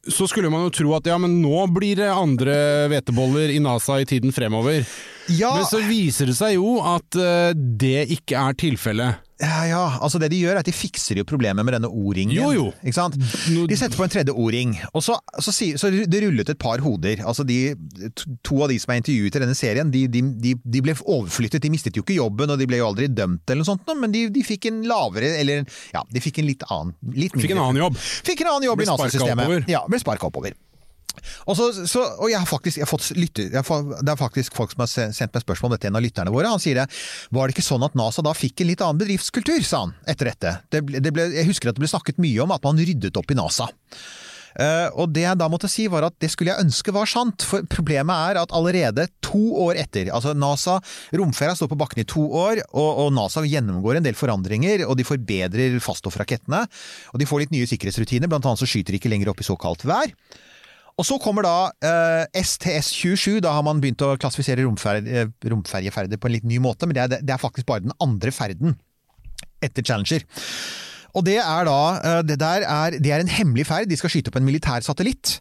[0.04, 2.56] så skulle man jo tro at ja, men nå blir det andre
[2.92, 4.84] hveteboller i NASA i tiden fremover.
[5.32, 9.22] Ja, Men så viser det seg jo at uh, det ikke er tilfellet.
[9.44, 12.36] Ja, ja, altså det de gjør er at de fikser jo problemet med denne O-ringen.
[12.38, 12.66] Jo, jo.
[12.84, 13.18] Ikke sant?
[13.20, 17.24] De setter på en tredje O-ring, og så, så, så det rullet et par hoder.
[17.28, 17.58] Altså de,
[18.46, 21.64] to av de som er intervjuet i denne serien, de, de, de, de ble overflyttet.
[21.64, 24.14] De mistet jo ikke jobben, og de ble jo aldri dømt eller noe sånt, men
[24.16, 27.64] de, de fikk en lavere, eller ja, de fikk en litt annen litt Fikk en
[27.66, 27.98] annen jobb.
[28.00, 29.72] Fikk en annen jobb Ble i NASA-systemet.
[29.72, 30.56] Ja, ble sparka oppover.
[31.46, 34.20] Og, så, så, og jeg har faktisk jeg har fått lytter, jeg har, Det er
[34.20, 36.52] faktisk folk som har sendt meg spørsmål om dette, en av lytterne våre.
[36.52, 36.88] Han sier det.
[37.34, 40.32] Var det ikke sånn at NASA da fikk en litt annen bedriftskultur, sa han, etter
[40.32, 40.58] dette?
[40.74, 43.20] Det ble, det ble, jeg husker at det ble snakket mye om at man ryddet
[43.20, 43.70] opp i NASA.
[44.54, 47.42] Uh, og det jeg da måtte si var at det skulle jeg ønske var sant,
[47.48, 50.78] for problemet er at allerede to år etter, altså NASA,
[51.18, 55.00] romferja står på bakken i to år, og, og NASA gjennomgår en del forandringer, og
[55.00, 56.64] de forbedrer faststoffrakettene,
[57.14, 59.48] og de får litt nye sikkerhetsrutiner, blant annet så skyter de ikke lenger opp i
[59.48, 60.14] såkalt vær.
[61.00, 66.22] Og så kommer da eh, STS-27, da har man begynt å klassifisere romfer eh, romferjeferder
[66.22, 68.78] på en litt ny måte, men det er, det er faktisk bare den andre ferden
[69.64, 70.26] etter Challenger.
[71.14, 73.90] Og det er da eh, Det der er, det er en hemmelig ferd.
[73.90, 75.40] De skal skyte opp en militær satellitt.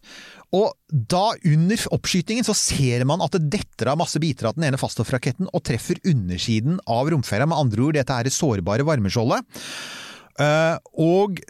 [0.53, 4.67] Og da, under oppskytingen, så ser man at det detter av masse biter av den
[4.67, 7.47] ene faststoffraketten og treffer undersiden av romferja.
[7.49, 9.63] Med andre ord, dette er det sårbare varmeskjoldet.
[10.37, 11.41] Uh, og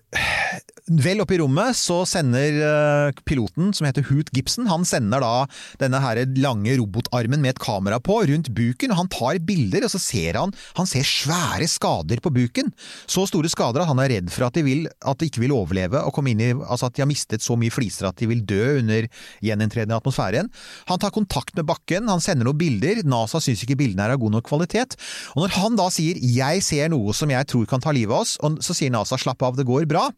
[0.91, 5.45] vel oppe i rommet så sender uh, piloten, som heter Hoot Gibson, han sender da
[5.79, 8.91] denne her lange robotarmen med et kamera på rundt buken.
[8.91, 12.71] og Han tar bilder, og så ser han han ser svære skader på buken.
[13.07, 15.55] Så store skader at han er redd for at de, vil, at de ikke vil
[15.55, 18.27] overleve og komme inn i Altså at de har mistet så mye fliser at de
[18.29, 19.07] vil dø under
[19.43, 20.49] gjeninntreden atmosfæren.
[20.89, 23.03] Han tar kontakt med bakken, han sender noen bilder.
[23.07, 24.97] NASA syns ikke bildene er av god nok kvalitet.
[25.35, 28.21] Og når han da sier 'jeg ser noe som jeg tror kan ta livet av
[28.21, 30.11] oss', så sier NASA 'slapp av, det går bra'.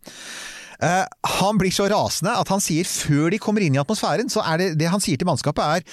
[0.84, 1.04] Eh,
[1.40, 4.62] han blir så rasende at han sier før de kommer inn i atmosfæren, så er
[4.62, 5.86] det det han sier til mannskapet er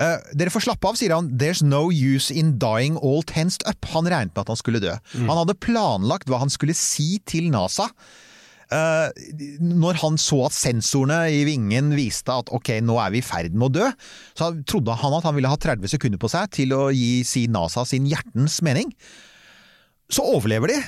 [0.00, 1.28] Uh, Dere får slappe av, sier han.
[1.36, 3.84] There's no use in dying all tensed up.
[3.92, 4.94] Han regnet med at han skulle dø.
[5.18, 7.90] Han hadde planlagt hva han skulle si til NASA.
[8.70, 9.10] Uh,
[9.60, 13.52] når han så at sensorene i vingen viste at ok, nå er vi i ferd
[13.52, 13.90] med å dø,
[14.38, 17.44] så trodde han at han ville ha 30 sekunder på seg til å gi si
[17.50, 18.94] NASA sin hjertens mening.
[20.10, 20.80] Så overlever de.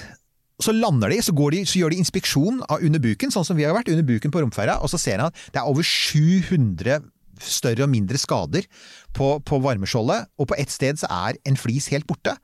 [0.61, 3.65] Så lander de, så, de, så gjør de inspeksjon av under buken, sånn som vi
[3.67, 7.01] har vært, under buken på romferja, og så ser han at det er over 700
[7.43, 8.69] større og mindre skader
[9.17, 12.37] på, på varmeskjoldet, og på ett sted så er en flis helt borte.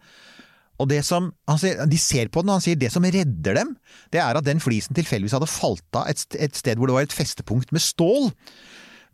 [0.79, 3.75] Og det som, sier, De ser på den, og han sier det som redder dem,
[4.15, 7.09] det er at den flisen tilfeldigvis hadde falt av et, et sted hvor det var
[7.09, 8.31] et festepunkt med stål.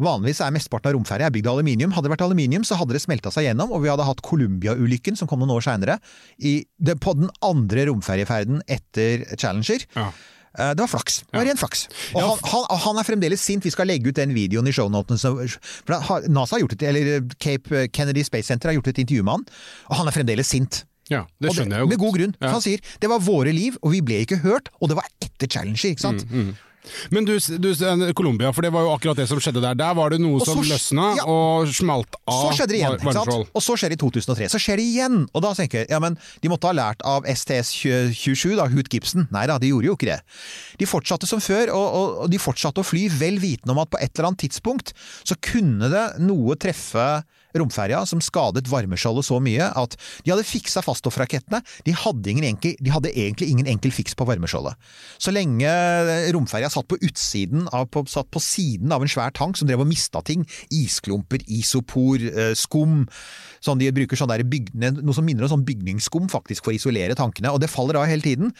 [0.02, 1.92] Vanligvis er mesteparten av romferja bygd av aluminium.
[1.94, 5.16] Hadde det vært aluminium, så hadde det smelta seg gjennom, og vi hadde hatt Columbia-ulykken,
[5.16, 5.98] som kom noen år seinere,
[7.00, 9.86] på den andre romferjeferden etter Challenger.
[9.94, 10.08] Ja.
[10.58, 11.20] Eh, Det var flaks.
[11.30, 11.88] Det var ren flaks.
[12.14, 13.64] Og han, han, han er fremdeles sint.
[13.66, 15.18] Vi skal legge ut den videoen i shownotene.
[15.18, 19.22] så- for NASA har gjort et, eller Cape Kennedy Space Center har gjort et intervju
[19.24, 19.46] med han,
[19.90, 20.84] og han er fremdeles sint.
[21.10, 22.34] Ja, det skjønner skjønner jeg jo Med god grunn.
[22.40, 22.48] Ja.
[22.54, 25.46] Han sier det var våre liv, og vi ble ikke hørt, og det var etter
[25.50, 26.24] Challenger, ikke sant?
[26.30, 26.54] Mm,
[27.14, 27.70] Men du, du
[28.16, 29.76] Colombia, for det var jo akkurat det som skjedde der.
[29.78, 31.26] Der var det noe som løsna ja.
[31.28, 33.52] og smalt av Så skjedde det igjen, var- sant?
[33.54, 34.50] Og så skjer det i 2003.
[34.52, 35.22] Så skjer det igjen!
[35.32, 39.28] Og da tenker jeg, ja men de måtte ha lært av STS-27, da, Hoot Gibson.
[39.34, 40.20] Nei da, de gjorde jo ikke det.
[40.80, 43.92] De fortsatte som før, og, og, og de fortsatte å fly, vel vitende om at
[43.92, 47.08] på et eller annet tidspunkt så kunne det noe treffe
[47.58, 51.62] romferja som skadet varmeskjoldet så mye at de hadde fiksa faststoffrakettene.
[51.86, 54.78] De hadde, enkel, de hadde egentlig ingen enkel fiks på varmeskjoldet.
[55.18, 55.70] Så lenge
[56.34, 59.84] romferja satt på utsiden av, på, satt på siden av en svær tank som drev
[59.84, 63.04] og mista ting, isklumper, isopor, eh, skum
[63.64, 67.16] sånn De bruker sånn bygne, noe som minner om sånn bygningsskum faktisk for å isolere
[67.16, 68.52] tankene, og det faller av hele tiden.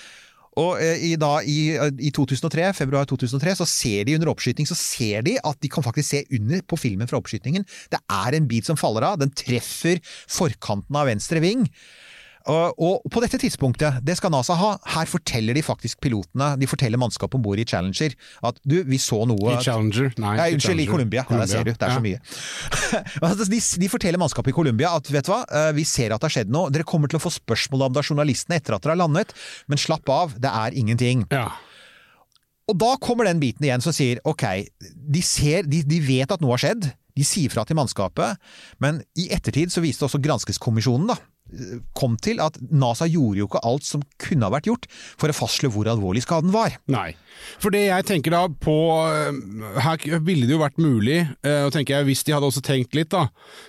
[0.61, 4.76] Og eh, i, da, i, i 2003, februar 2003 så ser de under oppskyting så
[4.78, 7.66] ser de at de kan faktisk se under på filmen fra oppskytingen.
[7.90, 9.20] Det er en bit som faller av.
[9.22, 11.66] Den treffer forkanten av venstre ving.
[12.45, 17.01] Og, på dette tidspunktet, det skal NASA ha, her forteller de faktisk pilotene, de forteller
[17.01, 18.12] mannskapet om bord i Challenger,
[18.45, 20.11] at du, vi så noe I Challenger?
[20.20, 20.88] Nei, ja, unnskyld, i.
[20.90, 21.24] Columbia.
[21.24, 22.20] Ja, der ser du, det er så mye.
[23.24, 26.20] Altså, de, de forteller mannskapet i Columbia at vet du hva, eh, vi ser at
[26.20, 28.76] det har skjedd noe, dere kommer til å få spørsmål om det av journalistene etter
[28.76, 29.32] at dere har landet,
[29.70, 31.24] men slapp av, det er ingenting.
[31.32, 31.49] Ja.
[32.68, 34.45] Og da kommer den biten igjen som sier ok,
[34.80, 38.40] de, ser, de, de vet at noe har skjedd, de sier fra til mannskapet,
[38.82, 41.18] men i ettertid så viste også granskeskommisjonen da,
[41.95, 44.86] kom til at NASA gjorde jo ikke alt som kunne ha vært gjort
[45.20, 46.78] for å fastslå hvor alvorlig skaden var.
[46.90, 47.12] Nei.
[47.61, 48.74] For det jeg tenker da på
[49.11, 52.62] eh, Her ville det jo vært mulig, eh, og tenker jeg hvis de hadde også
[52.64, 53.26] tenkt litt, da,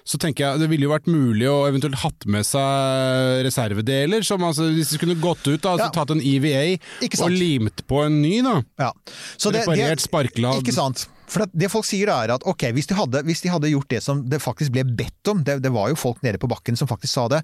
[0.07, 4.23] så tenker jeg det ville jo vært mulig å eventuelt hatt med seg reservedeler.
[4.25, 5.93] Som altså, hvis de kunne gått ut, da, altså Ja.
[5.99, 6.77] tatt en EVA
[7.25, 8.61] og limt på en ny, da.
[8.79, 8.91] Ja.
[9.37, 11.07] Så det- Reparert sparkla Ikke sant.
[11.29, 14.01] For det, folk sier er at ok, hvis de, hadde, hvis de hadde gjort det
[14.05, 16.89] som det faktisk ble bedt om, det, det var jo folk nede på bakken som
[16.89, 17.41] faktisk sa det,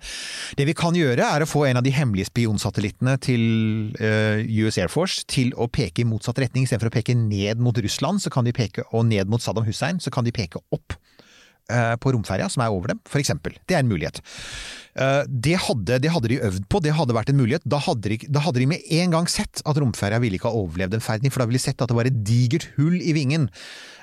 [0.59, 3.43] det vi kan gjøre er å få en av de hemmelige spionsatellittene til
[3.97, 6.67] uh, US Air Force til å peke i motsatt retning.
[6.67, 10.01] Istedenfor å peke ned mot Russland så kan de peke, og ned mot Saddam Hussein,
[10.01, 11.10] så kan de peke opp eh,
[12.01, 13.55] på romferja som er over dem, for eksempel.
[13.67, 14.21] Det er en mulighet.
[14.95, 17.63] Eh, Det hadde, det hadde de øvd på, det hadde vært en mulighet.
[17.65, 20.59] Da hadde, de, da hadde de med en gang sett at romferja ville ikke ha
[20.63, 23.15] overlevd en ferden, for da ville de sett at det var et digert hull i
[23.15, 23.49] vingen.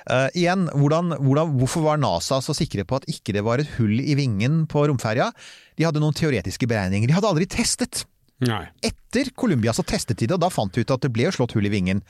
[0.09, 3.69] Uh, igjen, hvordan, hvordan, hvorfor var NASA så sikre på at ikke det var et
[3.77, 5.29] hull i vingen på romferja?
[5.77, 7.11] De hadde noen teoretiske beregninger.
[7.11, 8.07] De hadde aldri testet.
[8.39, 8.63] Nei.
[8.81, 11.29] Etter etter Columbia så testet de det, og da fant de ut at det ble
[11.33, 12.03] slått hull i vingen.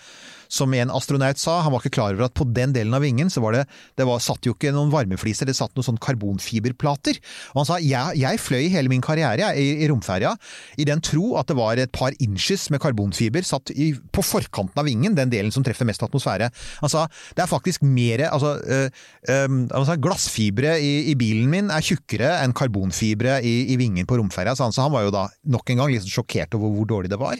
[0.50, 3.30] Som en astronaut sa, han var ikke klar over at på den delen av vingen
[3.30, 3.66] så var det
[4.00, 7.20] Det var, satt jo ikke noen varmefliser, det satt noen sånn karbonfiberplater.
[7.54, 10.34] Og han sa jeg, jeg fløy hele min karriere i, i romferja
[10.82, 14.80] i den tro at det var et par inches med karbonfiber satt i, på forkanten
[14.80, 16.50] av vingen, den delen som treffer mest atmosfære.
[16.82, 17.06] Han sa
[17.38, 18.90] det er faktisk mer altså, øh,
[19.30, 24.18] øh, altså Glassfibre i, i bilen min er tjukkere enn karbonfibre i, i vingen på
[24.20, 24.58] romferja.
[24.58, 27.10] Så han, så han var jo da nok en gang litt sjokkert over hvor dårlig
[27.14, 27.40] det var.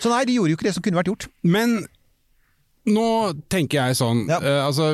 [0.00, 1.26] Så nei, de gjorde jo ikke det som kunne vært gjort.
[1.42, 1.80] Men
[2.90, 3.06] nå
[3.52, 4.38] tenker jeg sånn Ja.
[4.40, 4.86] uh, altså,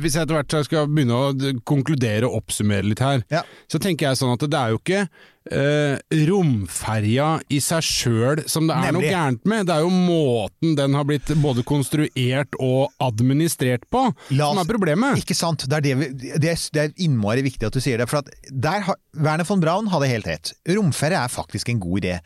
[0.00, 3.42] Hvis jeg etter hvert skal begynne å konkludere og oppsummere litt her, Ja.
[3.68, 5.08] så tenker jeg sånn at det er jo ikke
[5.52, 9.10] eh, romferja i seg sjøl som det er Nemlig.
[9.10, 9.66] noe gærent med.
[9.68, 14.06] Det er jo måten den har blitt både konstruert og administrert på
[14.38, 15.20] La som er problemet.
[15.20, 15.66] Ikke sant.
[15.68, 18.08] Det er, det, vi, det, er, det er innmari viktig at du sier det.
[18.10, 20.54] For der har, Werner von Braun hadde helt rett.
[20.68, 22.16] Romferie er faktisk en god idé.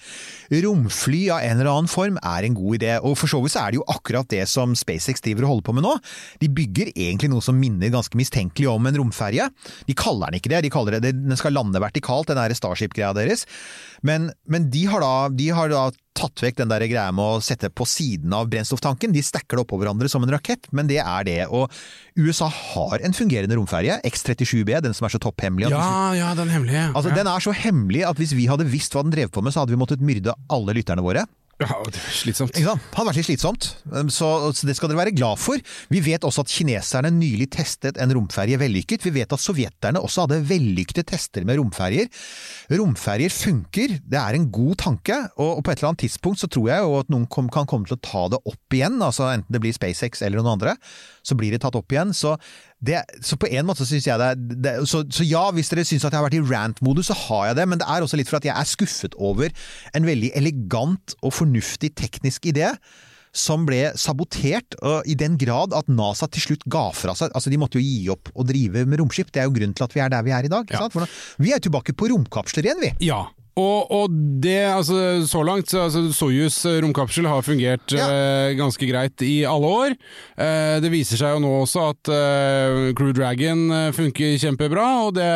[0.64, 2.94] Romfly av en eller annen form er en god idé.
[3.02, 5.68] Og for så vidt så er det jo akkurat det som SpaceX driver og holder
[5.68, 5.94] på med nå.
[6.42, 9.48] De bygger egentlig noe som minner ganske mistenkelig om en romferje.
[9.88, 10.62] De kaller den ikke det.
[10.66, 13.46] De kaller det den skal lande vertikalt, den derre Starship-greia deres.
[14.02, 15.88] Men, men de, har da, de har da
[16.18, 19.12] tatt vekk den der greia med å sette på siden av brennstofftanken.
[19.14, 21.38] De stacker det oppå hverandre som en rakett, men det er det.
[21.50, 21.70] Og
[22.18, 25.66] USA har en fungerende romferje, X-37B, den som er så topphemmelig.
[25.70, 26.92] vi- Ja, ja, den hemmelige.
[26.94, 27.16] Altså, ja.
[27.22, 29.62] Den er så hemmelig at hvis vi hadde visst hva den drev på med, så
[29.64, 31.26] hadde vi måttet myrde alle lytterne våre.
[31.58, 32.54] Ja, det er slitsomt.
[32.54, 32.88] Ikke sant?
[32.94, 35.60] Hadde vært litt slitsomt, Um, så, det skal dere være glad for.
[35.88, 39.04] Vi vet også at kineserne nylig testet en romferje vellykket.
[39.06, 42.10] Vi vet at sovjeterne også hadde vellykkede tester med romferjer.
[42.76, 46.68] Romferjer funker, det er en god tanke, og, på et eller annet tidspunkt så tror
[46.68, 49.62] jeg jo at noen kan komme til å ta det opp igjen, altså enten det
[49.64, 50.76] blir SpaceX eller noen andre,
[51.28, 52.14] så blir det tatt opp igjen.
[52.16, 52.34] Så,
[52.80, 56.06] det, så på en måte syns jeg det, det så, så ja, hvis dere syns
[56.06, 58.30] at jeg har vært i rant-modus, så har jeg det, men det er også litt
[58.30, 59.52] for at jeg er skuffet over
[59.96, 62.72] en veldig elegant og fornuftig teknisk idé
[63.36, 67.52] som ble sabotert og i den grad at NASA til slutt ga fra seg Altså,
[67.52, 69.32] de måtte jo gi opp å drive med romskip.
[69.32, 70.70] Det er jo grunnen til at vi er der vi er i dag.
[70.72, 70.88] Ja.
[71.38, 72.92] Vi er tilbake på romkapsler igjen, vi.
[73.10, 73.26] Ja.
[73.58, 74.12] Og, og
[74.44, 78.06] det, altså så langt, så, altså Soyuz romkapsel har fungert Ja.
[78.06, 79.96] eh, ganske greit i alle år.
[80.38, 85.16] Eh, det viser seg jo nå også at eh, Crew Dragon eh, funker kjempebra, og
[85.18, 85.26] det,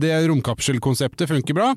[0.00, 1.72] det romkapselkonseptet funker bra.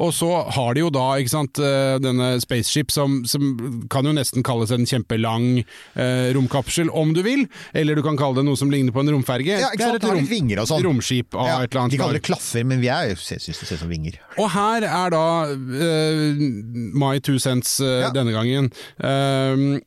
[0.00, 4.14] Og så har de jo da ikke sant, eh, denne Spaceship, som, som kan jo
[4.16, 7.44] nesten kalles en kjempelang eh, romkapsel, om du vil.
[7.76, 9.58] Eller du kan kalle det noe som ligner på en romferge.
[9.60, 10.84] Ja, ikke sant, Det er et rom- vinger og sånn.
[10.88, 13.44] romskip av Ja, et eller annet de kaller det klaffer, men vi er jo syns
[13.50, 14.16] det ser ut som vinger.
[14.38, 16.34] Og her er da uh,
[16.94, 18.10] my two cents uh, Ja.
[18.14, 18.70] denne gangen.
[19.02, 19.80] Ehm,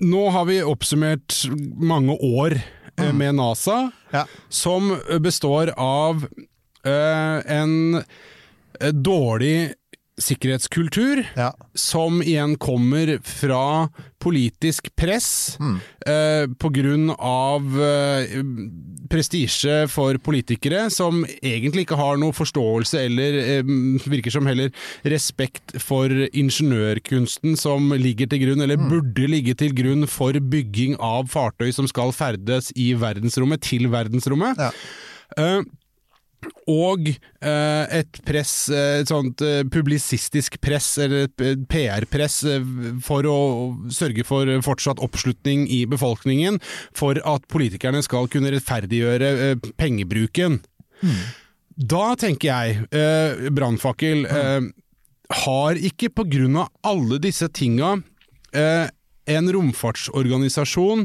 [0.00, 1.44] nå har vi oppsummert
[1.80, 2.54] mange år
[2.98, 3.90] eh, med NASA.
[4.10, 4.24] Ja.
[4.48, 6.22] som består av
[6.84, 7.98] eh, en
[8.80, 9.72] eh, dårlig
[10.18, 11.52] sikkerhetskultur, Ja.
[11.74, 13.88] som igjen kommer fra
[14.20, 15.76] politisk press Mm.
[16.06, 18.42] eh, på grunn av eh,
[19.08, 23.62] prestisje for politikere som egentlig ikke har noe forståelse eller eh,
[24.10, 24.70] virker som heller
[25.04, 28.88] respekt for ingeniørkunsten som ligger til grunn, eller Mm.
[28.90, 34.56] burde ligge til grunn for bygging av fartøy som skal ferdes i verdensrommet, til verdensrommet.
[34.58, 34.70] Ja.
[36.38, 42.36] Eh, og eh, et press, eh, et sånt eh, publisistisk press, eller et eh, PR-press,
[42.46, 42.68] eh,
[43.04, 43.38] for å
[43.94, 46.60] sørge for fortsatt oppslutning i befolkningen,
[46.96, 50.60] for at politikerne skal kunne rettferdiggjøre eh, pengebruken.
[51.78, 54.68] Da tenker jeg, eh, brannfakkel, eh,
[55.44, 57.98] har ikke på grunn av alle disse tinga
[58.56, 58.86] eh,
[59.28, 61.04] en romfartsorganisasjon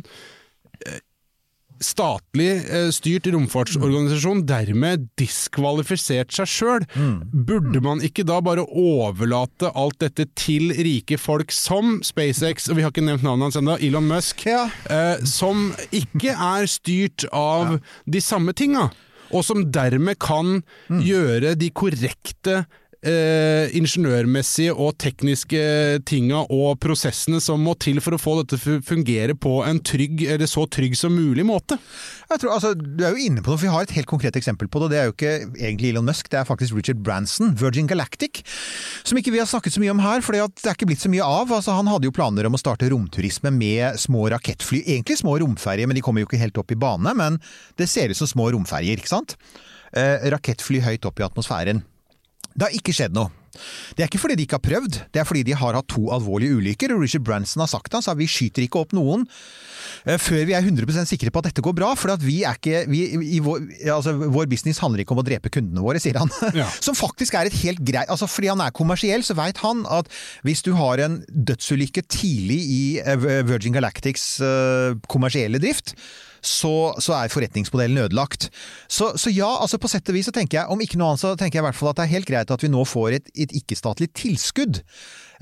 [1.86, 6.86] statlig eh, styrt romfartsorganisasjon dermed diskvalifisert seg sjøl.
[7.34, 12.86] Burde man ikke da bare overlate alt dette til rike folk som SpaceX, og vi
[12.86, 14.66] har ikke nevnt navnet hans ennå, Elon Musk, Ja.
[14.90, 17.80] eh, som ikke er styrt av
[18.10, 18.90] de samme tinga,
[19.34, 22.66] og som dermed kan gjøre de korrekte
[23.08, 25.60] eh, ingeniørmessige og tekniske
[26.08, 30.50] tinga og prosessene som må til for å få dette fungere på en trygg, eller
[30.50, 31.78] så trygg som mulig måte.
[32.32, 34.38] Jeg tror, altså, du er jo inne på noe, for Vi har et helt konkret
[34.40, 34.94] eksempel på det.
[34.94, 38.42] Det er jo ikke egentlig Elon Musk, det er faktisk Richard Branson, Virgin Galactic.
[39.04, 41.12] Som ikke vi har snakket så mye om her, for det er ikke blitt så
[41.12, 41.54] mye av.
[41.54, 44.84] Altså, han hadde jo planer om å starte romturisme med små rakettfly.
[44.88, 47.16] Egentlig små romferjer, men de kommer jo ikke helt opp i bane.
[47.20, 47.40] Men
[47.80, 49.38] det ser ut som små romferjer, ikke sant?
[49.94, 51.84] Eh, rakettfly høyt opp i atmosfæren.
[52.54, 53.32] Det har ikke skjedd noe.
[53.94, 56.08] Det er ikke fordi de ikke har prøvd, det er fordi de har hatt to
[56.14, 56.94] alvorlige ulykker.
[56.96, 59.28] og Richard Branson har sagt det, han sa vi skyter ikke opp noen
[60.08, 61.92] eh, før vi er 100% sikre på at dette går bra.
[62.00, 63.04] For at vi er ikke, vi,
[63.38, 66.34] i vår, altså, vår business handler ikke om å drepe kundene våre, sier han.
[66.54, 66.68] Ja.
[66.86, 70.10] Som faktisk er et helt greit altså Fordi han er kommersiell, så veit han at
[70.46, 75.96] hvis du har en dødsulykke tidlig i eh, Virgin Galactics eh, kommersielle drift,
[76.44, 78.50] så, så er forretningsmodellen ødelagt.
[78.92, 81.24] Så, så ja, altså på sett og vis så tenker jeg, om ikke noe annet,
[81.24, 83.20] så tenker jeg i hvert fall at det er helt greit at vi nå får
[83.20, 84.84] et, et ikke-statlig tilskudd.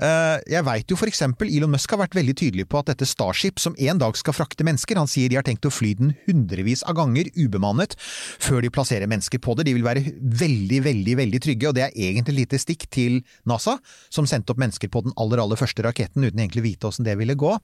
[0.02, 3.06] Eh, Jeg veit jo for eksempel Elon Musk har vært veldig tydelig på at dette
[3.06, 6.14] Starship som en dag skal frakte mennesker, han sier de har tenkt å fly den
[6.26, 9.66] hundrevis av ganger ubemannet før de plasserer mennesker på det.
[9.68, 10.04] De vil være
[10.42, 13.76] veldig, veldig, veldig trygge, og det er egentlig et lite stikk til NASA,
[14.12, 17.06] som sendte opp mennesker på den aller, aller første raketten uten egentlig å vite åssen
[17.06, 17.54] det ville gå.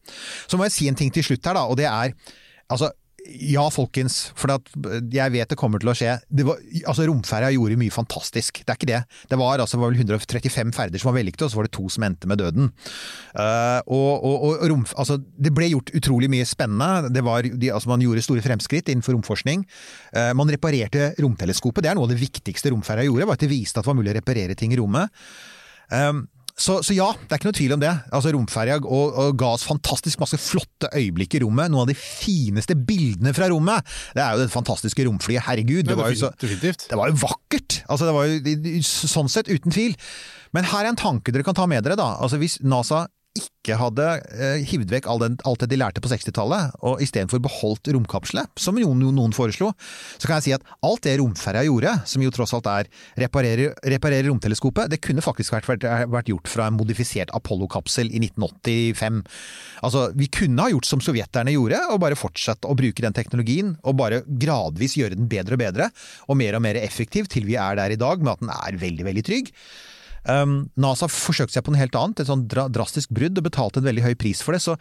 [0.51, 2.15] Så må jeg si en ting til slutt her, da, og det er
[2.69, 2.93] altså
[3.29, 4.69] ja, folkens, for at
[5.13, 6.15] jeg vet det kommer til å skje.
[6.41, 9.01] Var, altså, Romferja gjorde mye fantastisk, det er ikke det.
[9.31, 11.89] Det var, altså, var vel 135 ferder som var vellykkede, og så var det to
[11.93, 12.71] som endte med døden.
[13.37, 17.23] Uh, og, og, og rom, altså, det ble gjort utrolig mye spennende.
[17.29, 19.67] Var, de, altså, man gjorde store fremskritt innenfor romforskning.
[20.17, 21.85] Uh, man reparerte romteleskopet.
[21.85, 24.01] Det er noe av det viktigste romferja gjorde, var at det viste at det var
[24.01, 25.13] mulig å reparere ting i rommet.
[25.93, 26.27] Um,
[26.59, 27.93] så, så, ja, det er ikke noe tvil om det.
[28.15, 31.71] Altså Romferja og, og ga oss fantastisk masse flotte øyeblikk i rommet.
[31.71, 33.87] Noen av de fineste bildene fra rommet!
[34.17, 35.87] Det er jo det fantastiske romflyet, herregud.
[35.87, 37.83] Det var jo, så, det var jo vakkert!
[37.87, 39.95] Altså, det var jo sånn sett, uten tvil.
[40.57, 42.17] Men her er en tanke dere kan ta med dere, da.
[42.19, 43.07] Altså Hvis NASA
[43.39, 48.51] ikke hadde eh, hivd vekk alt det de lærte på 60-tallet, og istedenfor beholdt romkapselet,
[48.61, 49.71] som noen, noen foreslo,
[50.17, 53.73] så kan jeg si at alt det romferja gjorde, som jo tross alt er reparere,
[53.95, 59.21] reparere romteleskopet, det kunne faktisk vært, vært, vært gjort fra en modifisert Apollo-kapsel i 1985.
[59.89, 63.77] Altså, vi kunne ha gjort som sovjeterne gjorde, og bare fortsatt å bruke den teknologien,
[63.85, 65.93] og bare gradvis gjøre den bedre og bedre,
[66.29, 68.83] og mer og mer effektiv til vi er der i dag, med at den er
[68.83, 69.55] veldig, veldig trygg.
[70.29, 73.81] Um, NASA forsøkte seg på noe helt annet, et sånn dra drastisk brudd, og betalte
[73.81, 74.65] en veldig høy pris for det.
[74.65, 74.77] så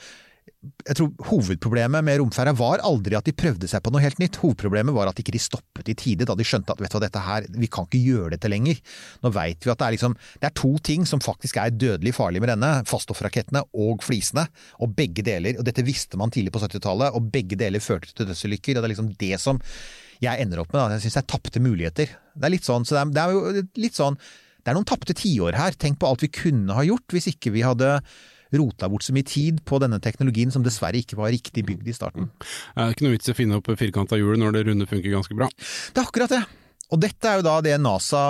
[0.87, 4.39] jeg tror Hovedproblemet med romferja var aldri at de prøvde seg på noe helt nytt.
[4.41, 7.03] Hovedproblemet var at ikke de stoppet i tide, da de skjønte at vet du hva,
[7.03, 8.79] dette her, vi kan ikke gjøre dette lenger.
[9.23, 12.15] Nå vet vi at det er, liksom, det er to ting som faktisk er dødelig
[12.17, 14.47] farlig med denne, faststoffrakettene og flisene.
[14.83, 18.29] Og begge deler, og dette visste man tidlig på 70-tallet, og begge deler førte til
[18.31, 18.77] dødsulykker.
[18.77, 19.61] og Det er liksom det som
[20.23, 20.81] jeg ender opp med.
[20.81, 20.97] Da.
[20.97, 22.17] Jeg syns det er tapte muligheter.
[22.33, 24.19] Det er litt sånn, så det er, det er jo litt sånn
[24.67, 25.75] det er noen tapte tiår her.
[25.79, 28.01] Tenk på alt vi kunne ha gjort hvis ikke vi hadde
[28.51, 31.95] rota bort så mye tid på denne teknologien som dessverre ikke var riktig bygd i
[31.95, 32.27] starten.
[32.43, 35.15] Det er ikke noe vits i å finne opp firkanta hjulet når det runde funker
[35.15, 35.47] ganske bra.
[35.55, 36.43] Det er akkurat det.
[36.91, 38.23] Og dette er jo da det NASA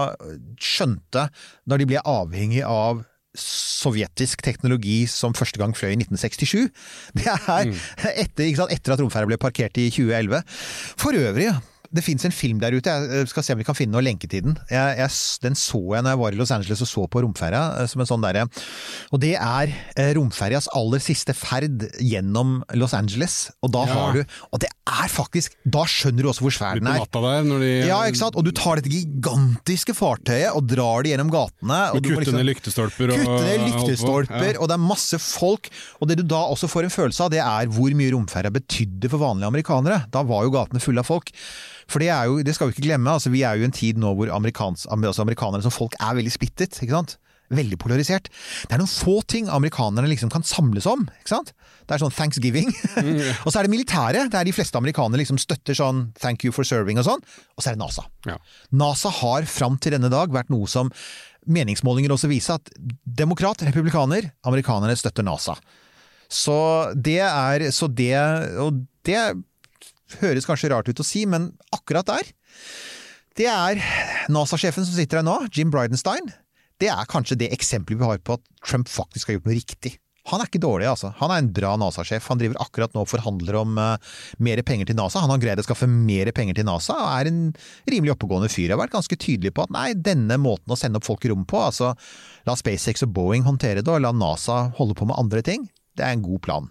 [0.62, 3.02] skjønte da de ble avhengig av
[3.38, 6.70] sovjetisk teknologi som første gang fløy i 1967.
[7.18, 7.74] Det er
[8.24, 10.46] etter, ikke sant, etter at romferja ble parkert i 2011.
[11.02, 11.50] For øvrig,
[11.94, 14.28] det fins en film der ute, jeg skal se om vi kan finne noe lenke
[14.30, 14.58] til den.
[14.70, 15.10] Jeg, jeg,
[15.44, 17.88] den så jeg når jeg var i Los Angeles og så på romferja.
[17.88, 18.48] som en sånn der,
[19.12, 23.52] Og det er eh, romferjas aller siste ferd gjennom Los Angeles.
[23.64, 23.94] Og da Ja.
[23.94, 24.24] har du
[24.54, 27.00] Og det er faktisk Da skjønner du også hvor svær den er.
[27.12, 28.36] der, når de Ja, ikke sant?
[28.36, 31.92] Og du tar dette gigantiske fartøyet og drar det gjennom gatene.
[31.94, 34.60] og kutte liksom- ned lyktestolper og Kutte ned lyktestolper, Ja.
[34.60, 35.70] og det er masse folk.
[36.02, 39.10] Og det du da også får en følelse av, det er hvor mye romferja betydde
[39.10, 40.06] for vanlige amerikanere.
[40.12, 41.32] Da var jo gatene fulle av folk.
[41.88, 43.76] For det, er jo, det skal vi ikke glemme, altså vi er jo i en
[43.76, 46.82] tid nå hvor altså amerikanere som folk er veldig splittet.
[46.82, 47.18] ikke sant?
[47.48, 48.28] Veldig polarisert.
[48.68, 51.06] Det er noen få ting amerikanerne liksom kan samles om.
[51.22, 51.54] ikke sant?
[51.88, 52.74] Det er sånn thanksgiving.
[53.46, 56.68] og så er det militæret, der de fleste amerikanere liksom støtter sånn thank you for
[56.68, 57.24] serving og sånn.
[57.56, 58.04] Og så er det NASA.
[58.28, 58.36] Ja.
[58.76, 60.92] NASA har fram til denne dag vært noe som
[61.48, 62.72] meningsmålinger også viser at
[63.08, 65.56] demokrat, republikaner, amerikanerne støtter NASA.
[66.28, 66.58] Så
[66.92, 68.12] det er så det,
[68.60, 69.22] Og det
[70.22, 72.34] høres kanskje rart ut å si, men akkurat der
[73.38, 73.82] Det er
[74.34, 76.34] NASA-sjefen som sitter her nå, Jim Bridenstine.
[76.82, 79.97] Det er kanskje det eksempelet vi har på at Trump faktisk har gjort noe riktig.
[80.28, 81.14] Han er ikke dårlig, altså.
[81.22, 82.26] Han er en bra NASA-sjef.
[82.28, 85.22] Han driver akkurat nå og forhandler om uh, mer penger til NASA.
[85.24, 87.41] Han har greid å skaffe mer penger til NASA, og er en
[87.88, 88.66] rimelig oppegående fyr.
[88.66, 91.32] Jeg har vært ganske tydelig på at nei, denne måten å sende opp folk i
[91.32, 91.93] rommet på, altså
[92.47, 96.03] la SpaceX og Boeing håndtere det, og la NASA holde på med andre ting, det
[96.03, 96.68] er en god plan.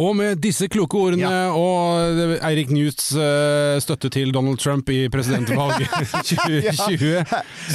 [0.00, 1.50] Og med disse kloke ordene Ja.
[1.52, 5.90] og Eirik Newts eh, støtte til Donald Trump i presidentvalget
[6.30, 7.24] 2020,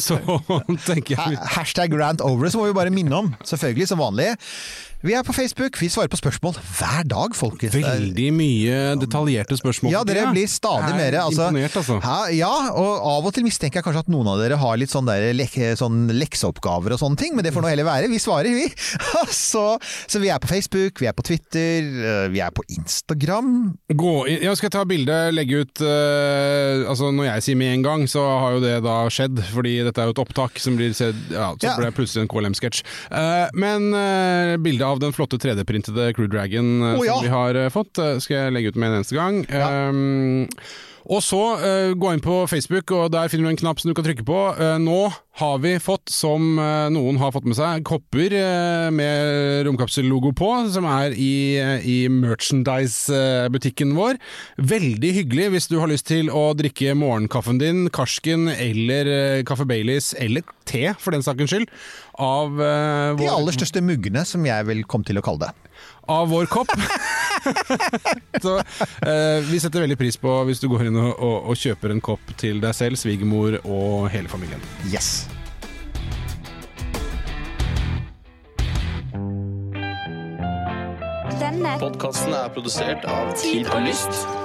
[0.01, 0.17] så
[0.88, 4.32] tenker jeg Hashtag rant over, så må vi bare minne om, selvfølgelig som vanlig.
[5.06, 7.76] Vi er på Facebook, vi svarer på spørsmål hver dag, folkens.
[7.76, 9.91] Veldig mye detaljerte spørsmål.
[9.93, 11.99] Ja, dere blir stadig er mer altså, Imponert, altså.
[12.34, 15.06] Ja, og av og til mistenker jeg kanskje at noen av dere har litt sånn,
[15.06, 18.10] der, lek, sånn lekseoppgaver og sånne ting, men det får nå heller være.
[18.10, 18.66] Vi svarer, vi.
[19.30, 19.78] så,
[20.10, 23.53] så vi er på Facebook, vi er på Twitter, øh, vi er på Instagram.
[23.93, 27.86] Gå inn, jeg skal ta bilde, legge ut uh, Altså Når jeg sier med en
[27.86, 30.97] gang, så har jo det da skjedd, fordi dette er jo et opptak som blir
[30.97, 31.78] sett Ja, så Ja.
[31.78, 32.82] ble det plutselig en KLM-sketsj.
[33.14, 37.13] Uh, men uh, bildet av den flotte 3D-printede Crew Dragon oh, ja.
[37.13, 39.41] som vi har eh, fått, eh, skal jeg legge ut med en eneste gang.
[39.49, 39.69] Ja.
[39.89, 40.49] Um,
[41.06, 43.95] og så uh, gå inn på Facebook, og der finner du en knapp som du
[43.97, 44.39] kan trykke på.
[44.58, 48.34] Uh, nå har vi fått, som uh, noen har fått med seg, kopper
[48.95, 54.18] med romkapsellogo på, som er i, i merchandise-butikken vår.
[54.58, 60.14] Veldig hyggelig hvis du har lyst til å drikke morgenkaffen din, karsken eller kaffe Baileys,
[60.18, 61.70] eller te for den sakens skyld,
[62.16, 62.58] av,
[63.20, 65.72] De aller største muggene, som jeg vil komme til å kalle det.
[66.10, 66.72] av vår kopp.
[68.45, 71.95] Så eh, vi setter veldig pris på hvis du går inn og, og, og kjøper
[71.95, 74.61] en kopp til deg selv, svigermor og hele familien.
[74.91, 75.27] Yes.
[81.39, 84.44] Denne Podkasten er produsert av Tid og Lyst.